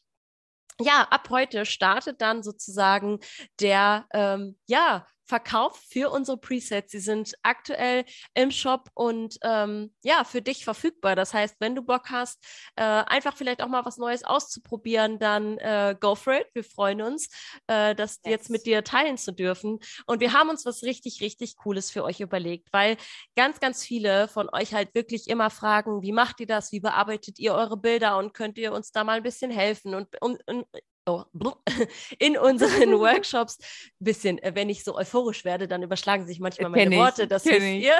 ja, 0.81 1.07
ab 1.09 1.29
heute 1.29 1.65
startet 1.65 2.21
dann 2.21 2.43
sozusagen 2.43 3.19
der, 3.59 4.05
ähm, 4.13 4.57
ja, 4.67 5.07
Verkauf 5.27 5.77
für 5.89 6.09
unsere 6.09 6.37
Presets. 6.37 6.91
Sie 6.91 6.99
sind 6.99 7.33
aktuell 7.43 8.05
im 8.33 8.51
Shop 8.51 8.89
und 8.93 9.37
ähm, 9.43 9.93
ja, 10.03 10.23
für 10.23 10.41
dich 10.41 10.63
verfügbar. 10.63 11.15
Das 11.15 11.33
heißt, 11.33 11.57
wenn 11.59 11.75
du 11.75 11.81
Bock 11.81 12.09
hast, 12.09 12.43
äh, 12.75 12.83
einfach 12.83 13.35
vielleicht 13.35 13.61
auch 13.61 13.67
mal 13.67 13.85
was 13.85 13.97
Neues 13.97 14.23
auszuprobieren, 14.23 15.19
dann 15.19 15.57
äh, 15.57 15.95
go 15.99 16.15
for 16.15 16.33
it. 16.33 16.47
Wir 16.53 16.63
freuen 16.63 17.01
uns, 17.01 17.29
äh, 17.67 17.93
das 17.93 18.21
yes. 18.23 18.31
jetzt 18.31 18.49
mit 18.49 18.65
dir 18.65 18.83
teilen 18.83 19.17
zu 19.17 19.33
dürfen. 19.33 19.79
Und 20.05 20.21
wir 20.21 20.33
haben 20.33 20.49
uns 20.49 20.65
was 20.65 20.83
richtig, 20.83 21.21
richtig 21.21 21.57
Cooles 21.57 21.91
für 21.91 22.03
euch 22.03 22.21
überlegt, 22.21 22.69
weil 22.71 22.97
ganz, 23.35 23.59
ganz 23.59 23.83
viele 23.83 24.27
von 24.27 24.49
euch 24.51 24.73
halt 24.73 24.95
wirklich 24.95 25.27
immer 25.27 25.49
fragen, 25.49 26.01
wie 26.01 26.13
macht 26.13 26.39
ihr 26.39 26.47
das? 26.47 26.71
Wie 26.71 26.79
bearbeitet 26.79 27.37
ihr 27.39 27.53
eure 27.53 27.77
Bilder? 27.77 28.17
Und 28.17 28.33
könnt 28.33 28.57
ihr 28.57 28.71
uns 28.71 28.91
da 28.91 29.03
mal 29.03 29.17
ein 29.17 29.23
bisschen 29.23 29.51
helfen? 29.51 29.93
Und, 29.93 30.07
und, 30.21 30.41
und 30.47 30.65
oh, 31.07 31.23
in 32.19 32.37
unseren 32.37 32.91
Workshops 32.99 33.57
ein 33.59 34.05
bisschen, 34.05 34.37
äh, 34.39 34.51
wenn 34.53 34.69
ich 34.69 34.83
so 34.83 34.95
euphorisch 34.95 35.45
werde, 35.45 35.67
dann 35.67 35.83
überschlagen 35.83 36.27
sich 36.27 36.39
manchmal 36.39 36.69
meine 36.69 36.95
ich, 36.95 37.01
Worte. 37.01 37.27
Das 37.27 37.45
wisst 37.45 37.61
ihr. 37.61 37.95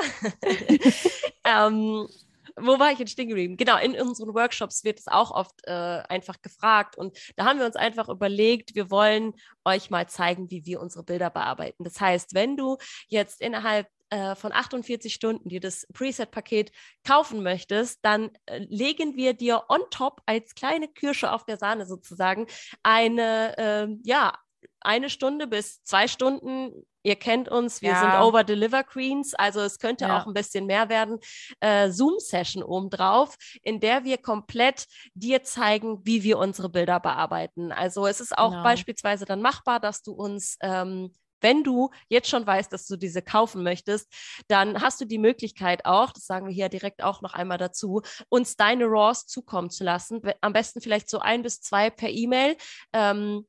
ähm, 1.46 2.08
wo 2.60 2.80
war 2.80 2.92
ich 2.92 3.00
jetzt 3.00 3.12
stehen 3.12 3.28
geblieben? 3.28 3.56
Genau, 3.56 3.78
in 3.78 4.00
unseren 4.00 4.34
Workshops 4.34 4.84
wird 4.84 5.00
es 5.00 5.08
auch 5.08 5.32
oft 5.32 5.56
äh, 5.66 5.72
einfach 5.72 6.42
gefragt. 6.42 6.98
Und 6.98 7.16
da 7.36 7.46
haben 7.46 7.60
wir 7.60 7.68
uns 7.68 7.76
einfach 7.76 8.10
überlegt, 8.10 8.74
wir 8.74 8.90
wollen 8.90 9.34
euch 9.64 9.92
mal 9.92 10.10
zeigen, 10.10 10.50
wie 10.50 10.66
wir 10.66 10.82
unsere 10.82 11.04
Bilder 11.04 11.30
bearbeiten. 11.30 11.84
Das 11.84 12.02
heißt, 12.02 12.34
wenn 12.34 12.58
du 12.58 12.78
jetzt 13.10 13.42
innerhalb 13.42 13.88
äh, 14.10 14.36
von 14.36 14.52
48 14.52 15.14
Stunden 15.14 15.50
dir 15.50 15.60
das 15.60 15.88
Preset-Paket 15.94 16.72
kaufen 17.04 17.44
möchtest, 17.44 18.00
dann 18.04 18.32
äh, 18.46 18.60
legen 18.70 19.16
wir 19.16 19.34
dir 19.34 19.64
on 19.70 19.82
top 19.90 20.22
als 20.26 20.56
kleine 20.56 20.88
Kirsche 20.88 21.32
auf 21.32 21.46
der 21.46 21.58
Sahne 21.58 21.86
sozusagen 21.86 22.48
eine, 22.84 23.58
äh, 23.58 23.88
ja, 24.04 24.34
eine 24.82 25.10
Stunde 25.10 25.48
bis 25.48 25.84
zwei 25.84 26.08
Stunden. 26.08 26.86
Ihr 27.04 27.16
kennt 27.16 27.50
uns, 27.50 27.82
wir 27.82 27.92
ja. 27.92 28.02
sind 28.02 28.22
Over-Deliver 28.22 28.84
Queens, 28.84 29.34
also 29.34 29.62
es 29.62 29.80
könnte 29.80 30.06
ja. 30.06 30.20
auch 30.20 30.28
ein 30.28 30.34
bisschen 30.34 30.66
mehr 30.66 30.90
werden. 30.90 31.20
Äh, 31.60 31.90
Zoom-Session 31.90 32.64
obendrauf, 32.64 33.36
in 33.62 33.80
der 33.80 34.04
wir 34.04 34.18
komplett 34.18 34.88
dir 35.14 35.44
zeigen, 35.44 36.06
wie 36.06 36.24
wir 36.24 36.38
unsere 36.38 36.70
Bilder 36.70 37.00
bearbeiten. 37.00 37.72
Also 37.72 38.08
es 38.08 38.20
ist 38.20 38.38
auch 38.38 38.52
genau. 38.52 38.64
beispielsweise 38.64 39.26
dann 39.26 39.42
machbar, 39.42 39.80
dass 39.80 40.02
du 40.02 40.12
uns 40.12 40.58
ähm, 40.62 41.14
wenn 41.42 41.64
du 41.64 41.90
jetzt 42.10 42.30
schon 42.30 42.46
weißt, 42.46 42.72
dass 42.72 42.88
du 42.88 42.96
diese 42.96 43.22
kaufen 43.22 43.64
möchtest, 43.64 44.12
dann 44.48 44.82
hast 44.82 45.02
du 45.02 45.06
die 45.06 45.18
Möglichkeit 45.18 45.86
auch, 45.86 46.12
das 46.12 46.26
sagen 46.26 46.48
wir 46.48 46.54
hier 46.54 46.70
direkt 46.70 47.04
auch 47.04 47.22
noch 47.22 47.34
einmal 47.34 47.58
dazu, 47.58 48.02
uns 48.30 48.56
deine 48.56 48.86
RAWs 48.86 49.28
zukommen 49.28 49.70
zu 49.70 49.84
lassen. 49.84 50.22
Am 50.42 50.54
besten 50.54 50.82
vielleicht 50.82 51.10
so 51.10 51.20
ein 51.20 51.44
bis 51.44 51.62
zwei 51.62 51.90
per 51.90 52.10
E-Mail. 52.10 52.56
Ähm, 52.94 53.46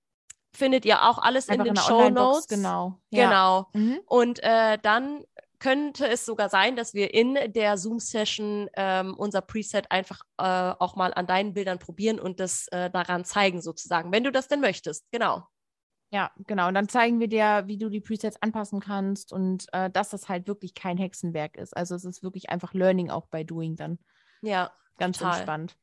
findet 0.55 0.85
ihr 0.85 1.03
auch 1.03 1.19
alles 1.19 1.49
Einfach 1.49 1.67
in 1.67 1.75
den 1.75 1.83
Show 1.83 2.09
Notes. 2.11 2.49
Genau. 2.49 3.01
Ja. 3.11 3.29
Genau. 3.29 3.67
Mhm. 3.75 4.01
Und 4.07 4.43
äh, 4.43 4.79
dann 4.83 5.25
könnte 5.59 6.07
es 6.07 6.25
sogar 6.25 6.49
sein, 6.49 6.77
dass 6.77 6.95
wir 6.95 7.15
in 7.15 7.37
der 7.53 7.77
Zoom-Session 7.77 8.69
ähm, 8.77 9.15
unser 9.17 9.41
Preset 9.41 9.91
einfach 9.91 10.23
äh, 10.39 10.45
auch 10.79 10.95
mal 10.95 11.13
an 11.15 11.27
deinen 11.27 11.53
Bildern 11.53 11.79
probieren 11.79 12.21
und 12.21 12.41
das 12.41 12.69
äh, 12.69 12.91
daran 12.91 13.25
zeigen, 13.25 13.61
sozusagen, 13.61 14.13
wenn 14.13 14.25
du 14.25 14.33
das 14.33 14.49
denn 14.49 14.61
möchtest. 14.61 15.05
Genau. 15.11 15.47
Ja, 16.11 16.31
genau. 16.47 16.69
Und 16.69 16.75
dann 16.75 16.89
zeigen 16.89 17.21
wir 17.21 17.29
dir, 17.29 17.65
wie 17.67 17.77
du 17.77 17.91
die 17.91 18.01
Presets 18.01 18.41
anpassen 18.41 18.81
kannst 18.81 19.33
und 19.33 19.67
äh, 19.73 19.91
dass 19.91 20.09
das 20.09 20.29
halt 20.29 20.49
wirklich 20.49 20.75
kein 20.75 20.97
Hexenwerk 20.97 21.57
ist. 21.57 21.77
Also 21.77 21.95
es 21.95 22.05
ist 22.05 22.23
wirklich 22.23 22.49
einfach 22.49 22.73
Learning 22.73 23.11
auch 23.11 23.27
bei 23.27 23.45
Doing 23.45 23.77
dann. 23.77 23.99
Ja. 24.41 24.71
Ganz 24.97 25.19
total. 25.19 25.37
entspannt. 25.37 25.77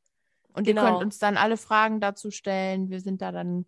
Und 0.52 0.64
genau. 0.64 0.82
ihr 0.82 0.90
könnt 0.90 1.04
uns 1.04 1.18
dann 1.18 1.36
alle 1.36 1.56
Fragen 1.56 2.00
dazu 2.00 2.30
stellen. 2.30 2.90
Wir 2.90 3.00
sind 3.00 3.22
da 3.22 3.30
dann 3.30 3.66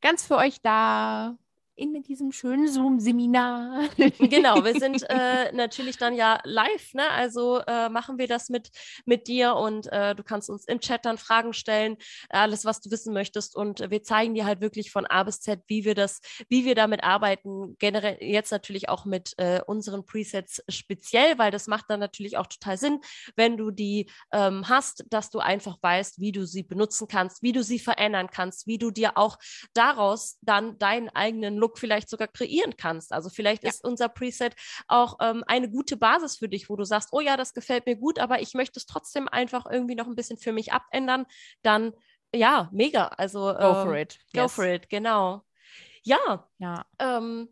ganz 0.00 0.24
für 0.24 0.36
euch 0.36 0.62
da 0.62 1.36
in 1.78 2.02
diesem 2.02 2.32
schönen 2.32 2.66
Zoom-Seminar. 2.66 3.88
genau, 4.18 4.64
wir 4.64 4.74
sind 4.80 5.04
äh, 5.08 5.52
natürlich 5.52 5.96
dann 5.96 6.14
ja 6.14 6.40
live, 6.42 6.92
ne? 6.94 7.08
Also 7.10 7.60
äh, 7.66 7.88
machen 7.88 8.18
wir 8.18 8.26
das 8.26 8.48
mit, 8.48 8.70
mit 9.06 9.28
dir 9.28 9.54
und 9.54 9.86
äh, 9.92 10.16
du 10.16 10.24
kannst 10.24 10.50
uns 10.50 10.64
im 10.64 10.80
Chat 10.80 11.04
dann 11.04 11.18
Fragen 11.18 11.52
stellen, 11.52 11.96
alles, 12.30 12.64
was 12.64 12.80
du 12.80 12.90
wissen 12.90 13.14
möchtest. 13.14 13.54
Und 13.54 13.90
wir 13.90 14.02
zeigen 14.02 14.34
dir 14.34 14.44
halt 14.44 14.60
wirklich 14.60 14.90
von 14.90 15.06
A 15.06 15.22
bis 15.22 15.40
Z, 15.40 15.62
wie 15.68 15.84
wir 15.84 15.94
das, 15.94 16.20
wie 16.48 16.64
wir 16.64 16.74
damit 16.74 17.04
arbeiten. 17.04 17.76
Generell 17.78 18.18
jetzt 18.20 18.50
natürlich 18.50 18.88
auch 18.88 19.04
mit 19.04 19.34
äh, 19.38 19.60
unseren 19.64 20.04
Presets 20.04 20.62
speziell, 20.68 21.38
weil 21.38 21.52
das 21.52 21.68
macht 21.68 21.84
dann 21.88 22.00
natürlich 22.00 22.38
auch 22.38 22.48
total 22.48 22.76
Sinn, 22.76 23.00
wenn 23.36 23.56
du 23.56 23.70
die 23.70 24.10
ähm, 24.32 24.68
hast, 24.68 25.04
dass 25.10 25.30
du 25.30 25.38
einfach 25.38 25.78
weißt, 25.80 26.20
wie 26.20 26.32
du 26.32 26.44
sie 26.44 26.64
benutzen 26.64 27.06
kannst, 27.06 27.42
wie 27.42 27.52
du 27.52 27.62
sie 27.62 27.78
verändern 27.78 28.30
kannst, 28.32 28.66
wie 28.66 28.78
du 28.78 28.90
dir 28.90 29.16
auch 29.16 29.38
daraus 29.74 30.38
dann 30.42 30.76
deinen 30.78 31.08
eigenen 31.10 31.56
Look 31.56 31.67
Look 31.68 31.78
vielleicht 31.78 32.08
sogar 32.08 32.28
kreieren 32.28 32.76
kannst. 32.76 33.12
Also 33.12 33.28
vielleicht 33.28 33.62
ja. 33.62 33.70
ist 33.70 33.84
unser 33.84 34.08
Preset 34.08 34.56
auch 34.86 35.18
ähm, 35.20 35.44
eine 35.46 35.70
gute 35.70 35.96
Basis 35.96 36.36
für 36.36 36.48
dich, 36.48 36.70
wo 36.70 36.76
du 36.76 36.84
sagst, 36.84 37.10
oh 37.12 37.20
ja, 37.20 37.36
das 37.36 37.52
gefällt 37.52 37.86
mir 37.86 37.96
gut, 37.96 38.18
aber 38.18 38.40
ich 38.40 38.54
möchte 38.54 38.78
es 38.78 38.86
trotzdem 38.86 39.28
einfach 39.28 39.66
irgendwie 39.70 39.94
noch 39.94 40.06
ein 40.06 40.16
bisschen 40.16 40.38
für 40.38 40.52
mich 40.52 40.72
abändern. 40.72 41.26
Dann 41.62 41.92
ja, 42.34 42.68
mega. 42.72 43.06
Also 43.08 43.40
go 43.40 43.74
for 43.74 43.94
ähm, 43.94 44.02
it. 44.02 44.18
Go 44.34 44.42
yes. 44.42 44.52
for 44.54 44.64
it, 44.64 44.88
genau. 44.88 45.42
Ja, 46.02 46.48
Ja. 46.58 46.86
ähm, 46.98 47.48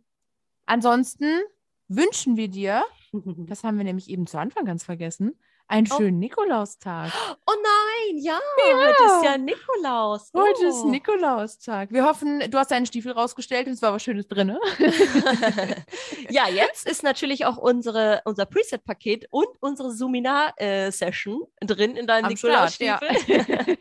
Ansonsten 0.66 1.42
wünschen 1.88 2.36
wir 2.36 2.48
dir, 2.48 2.84
das 3.12 3.62
haben 3.64 3.78
wir 3.78 3.84
nämlich 3.84 4.10
eben 4.10 4.26
zu 4.26 4.38
Anfang 4.38 4.64
ganz 4.64 4.84
vergessen, 4.84 5.38
einen 5.68 5.88
Oh. 5.90 5.96
schönen 5.96 6.18
Nikolaustag. 6.18 7.12
oh 7.46 7.52
nein, 7.52 8.18
ja, 8.18 8.38
heute 8.72 9.04
ist 9.04 9.24
ja 9.24 9.38
Nikolaus. 9.38 10.30
Heute 10.32 10.66
ist 10.66 10.82
Oh. 10.84 10.88
Nikolaustag. 10.88 11.90
Wir 11.90 12.04
hoffen, 12.04 12.50
du 12.50 12.58
hast 12.58 12.70
deinen 12.70 12.86
Stiefel 12.86 13.12
rausgestellt 13.12 13.66
und 13.66 13.72
es 13.72 13.82
war 13.82 13.92
was 13.92 14.02
Schönes 14.02 14.28
drin. 14.28 14.48
Ne? 14.48 14.60
ja, 16.30 16.48
jetzt 16.48 16.86
ist 16.86 17.02
natürlich 17.02 17.46
auch 17.46 17.56
unsere, 17.56 18.22
unser 18.24 18.46
Preset-Paket 18.46 19.26
und 19.30 19.48
unsere 19.60 19.90
Suminar-Session 19.92 21.42
drin 21.60 21.96
in 21.96 22.06
deinem 22.06 22.36
Start, 22.36 22.78
ja. 22.78 23.00
Nikolausstiefel. 23.02 23.78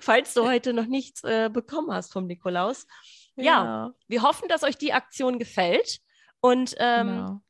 Falls 0.00 0.34
du 0.34 0.46
heute 0.48 0.72
noch 0.72 0.86
nichts 0.86 1.22
äh, 1.24 1.50
bekommen 1.52 1.92
hast 1.92 2.12
vom 2.12 2.26
Nikolaus. 2.26 2.86
Ja, 3.36 3.92
wir 4.08 4.22
hoffen, 4.22 4.48
dass 4.48 4.62
euch 4.62 4.76
die 4.76 4.92
Aktion 4.92 5.38
gefällt 5.38 6.00
und 6.40 6.74
ähm, 6.78 7.06
genau. 7.06 7.40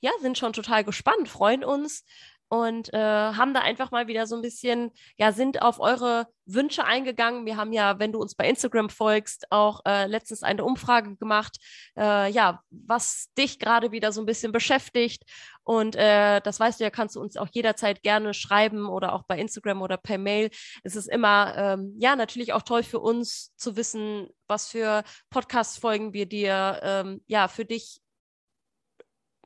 ja, 0.00 0.10
sind 0.20 0.38
schon 0.38 0.52
total 0.52 0.84
gespannt, 0.84 1.28
freuen 1.28 1.64
uns 1.64 2.04
und 2.48 2.92
äh, 2.94 2.98
haben 2.98 3.54
da 3.54 3.60
einfach 3.60 3.90
mal 3.90 4.06
wieder 4.06 4.26
so 4.26 4.36
ein 4.36 4.42
bisschen, 4.42 4.92
ja, 5.16 5.32
sind 5.32 5.62
auf 5.62 5.80
eure 5.80 6.26
Wünsche 6.44 6.84
eingegangen. 6.84 7.44
Wir 7.44 7.56
haben 7.56 7.72
ja, 7.72 7.98
wenn 7.98 8.12
du 8.12 8.20
uns 8.20 8.36
bei 8.36 8.48
Instagram 8.48 8.88
folgst, 8.88 9.50
auch 9.50 9.80
äh, 9.84 10.06
letztens 10.06 10.42
eine 10.42 10.64
Umfrage 10.64 11.16
gemacht, 11.16 11.58
äh, 11.98 12.30
ja, 12.30 12.60
was 12.70 13.32
dich 13.36 13.58
gerade 13.58 13.90
wieder 13.90 14.12
so 14.12 14.20
ein 14.22 14.26
bisschen 14.26 14.52
beschäftigt. 14.52 15.24
Und 15.64 15.96
äh, 15.96 16.40
das 16.40 16.60
weißt 16.60 16.78
du 16.78 16.84
ja, 16.84 16.90
kannst 16.90 17.16
du 17.16 17.20
uns 17.20 17.36
auch 17.36 17.48
jederzeit 17.50 18.02
gerne 18.02 18.32
schreiben 18.32 18.88
oder 18.88 19.12
auch 19.12 19.24
bei 19.24 19.38
Instagram 19.38 19.82
oder 19.82 19.96
per 19.96 20.18
Mail. 20.18 20.50
Es 20.84 20.94
ist 20.94 21.08
immer, 21.08 21.54
ähm, 21.56 21.96
ja, 21.98 22.14
natürlich 22.14 22.52
auch 22.52 22.62
toll 22.62 22.84
für 22.84 23.00
uns 23.00 23.52
zu 23.56 23.76
wissen, 23.76 24.28
was 24.46 24.68
für 24.68 25.02
Podcast-Folgen 25.30 26.12
wir 26.12 26.26
dir, 26.26 26.78
ähm, 26.84 27.22
ja, 27.26 27.48
für 27.48 27.64
dich 27.64 28.00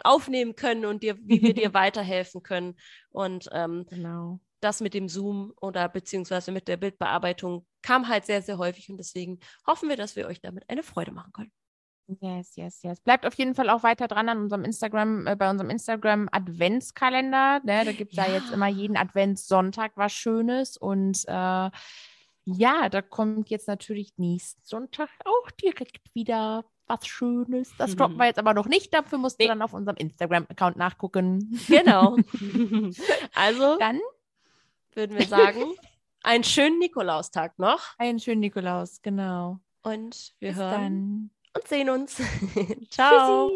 aufnehmen 0.05 0.57
können 0.57 0.85
und 0.85 1.03
dir, 1.03 1.17
wie 1.23 1.43
wir 1.43 1.55
dir 1.55 1.75
weiterhelfen 1.75 2.43
können. 2.43 2.77
Und 3.11 3.49
ähm, 3.53 3.87
genau. 3.89 4.41
das 4.61 4.81
mit 4.81 4.95
dem 4.95 5.09
Zoom 5.09 5.53
oder 5.61 5.89
beziehungsweise 5.89 6.53
mit 6.53 6.69
der 6.69 6.77
Bildbearbeitung 6.77 7.67
kam 7.83 8.09
halt 8.09 8.27
sehr, 8.27 8.43
sehr 8.43 8.59
häufig 8.59 8.91
und 8.91 8.99
deswegen 8.99 9.41
hoffen 9.67 9.89
wir, 9.89 9.97
dass 9.97 10.17
wir 10.17 10.27
euch 10.27 10.41
damit 10.41 10.65
eine 10.69 10.83
Freude 10.83 11.13
machen 11.13 11.33
können. 11.33 11.53
Yes, 12.21 12.57
yes, 12.57 12.83
yes. 12.83 13.01
Bleibt 13.01 13.25
auf 13.25 13.35
jeden 13.35 13.55
Fall 13.55 13.71
auch 13.71 13.83
weiter 13.83 14.09
dran 14.09 14.29
an 14.29 14.39
unserem 14.39 14.65
Instagram, 14.65 15.27
äh, 15.27 15.37
bei 15.37 15.49
unserem 15.49 15.71
Instagram 15.71 16.29
Adventskalender. 16.33 17.61
Ne? 17.63 17.85
Da 17.85 17.93
gibt 17.93 18.13
es 18.13 18.17
ja. 18.17 18.27
Ja. 18.27 18.35
jetzt 18.35 18.51
immer 18.51 18.67
jeden 18.67 18.97
Adventssonntag 18.97 19.93
was 19.95 20.13
Schönes. 20.13 20.77
Und 20.77 21.25
äh, 21.29 21.71
ja, 22.45 22.89
da 22.91 23.03
kommt 23.03 23.51
jetzt 23.51 23.69
natürlich 23.69 24.15
nächsten 24.17 24.61
Sonntag 24.65 25.09
auch 25.25 25.51
direkt 25.53 26.13
wieder 26.15 26.65
was 26.91 27.07
Schönes. 27.07 27.73
Das 27.79 27.97
droppen 27.97 28.19
wir 28.19 28.27
jetzt 28.27 28.39
aber 28.39 28.53
noch 28.53 28.67
nicht. 28.67 28.93
Dafür 28.93 29.17
musst 29.19 29.41
du 29.41 29.45
Nee. 29.45 29.49
dann 29.49 29.63
auf 29.63 29.73
unserem 29.73 29.97
Instagram-Account 29.97 30.77
nachgucken. 30.77 31.59
Genau. 31.69 32.17
also 33.35 33.79
Dann 33.79 33.99
würden 34.95 35.17
wir 35.19 35.27
sagen, 35.27 35.63
einen 36.23 36.45
schönen 36.45 36.79
Nikolaustag 36.79 37.59
noch 37.59 37.81
einen 37.99 38.19
schönen 38.21 38.41
Nikolaus, 38.41 39.01
genau. 39.01 39.59
und 39.83 40.35
wir 40.41 40.51
Bis 40.51 40.59
hören 40.59 41.31
dann. 41.55 41.63
und 41.63 41.69
sehen 41.69 41.89
uns. 41.89 42.21
Ciao. 42.91 43.51